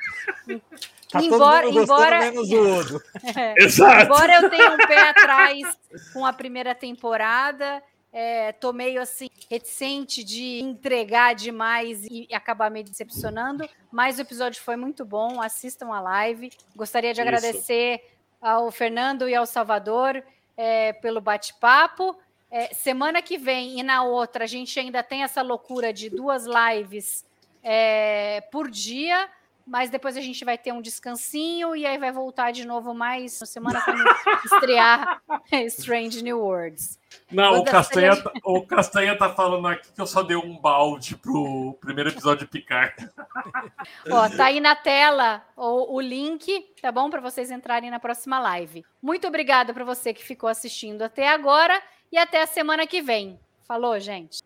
[1.09, 3.01] Tá embora, todo mundo embora, menos o outro.
[3.33, 4.03] É, Exato.
[4.03, 5.77] embora eu tenha um pé atrás
[6.11, 7.81] com a primeira temporada,
[8.11, 14.61] é, tô meio assim, reticente de entregar demais e acabar me decepcionando, mas o episódio
[14.61, 15.41] foi muito bom.
[15.41, 16.51] Assistam a live.
[16.75, 17.29] Gostaria de Isso.
[17.29, 18.01] agradecer
[18.41, 20.21] ao Fernando e ao Salvador
[20.57, 22.19] é, pelo bate-papo.
[22.49, 26.45] É, semana que vem e na outra, a gente ainda tem essa loucura de duas
[26.45, 27.25] lives
[27.61, 29.27] é, por dia,
[29.65, 33.37] mas depois a gente vai ter um descansinho e aí vai voltar de novo mais
[33.41, 34.01] na semana quando
[34.45, 35.21] estrear
[35.67, 36.97] Strange New Worlds.
[37.29, 40.57] Não, o Castanha, série- tá- o Castanha tá falando aqui que eu só dei um
[40.57, 42.95] balde pro primeiro episódio de Picard.
[44.09, 47.09] Ó, tá aí na tela o, o link, tá bom?
[47.09, 48.85] Para vocês entrarem na próxima live.
[49.01, 51.81] Muito obrigada para você que ficou assistindo até agora
[52.11, 53.39] e até a semana que vem.
[53.67, 54.39] Falou, gente.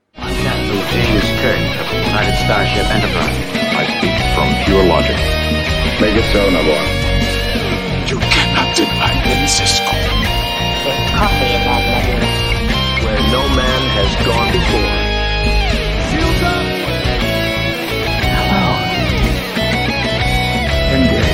[20.93, 21.30] Hello.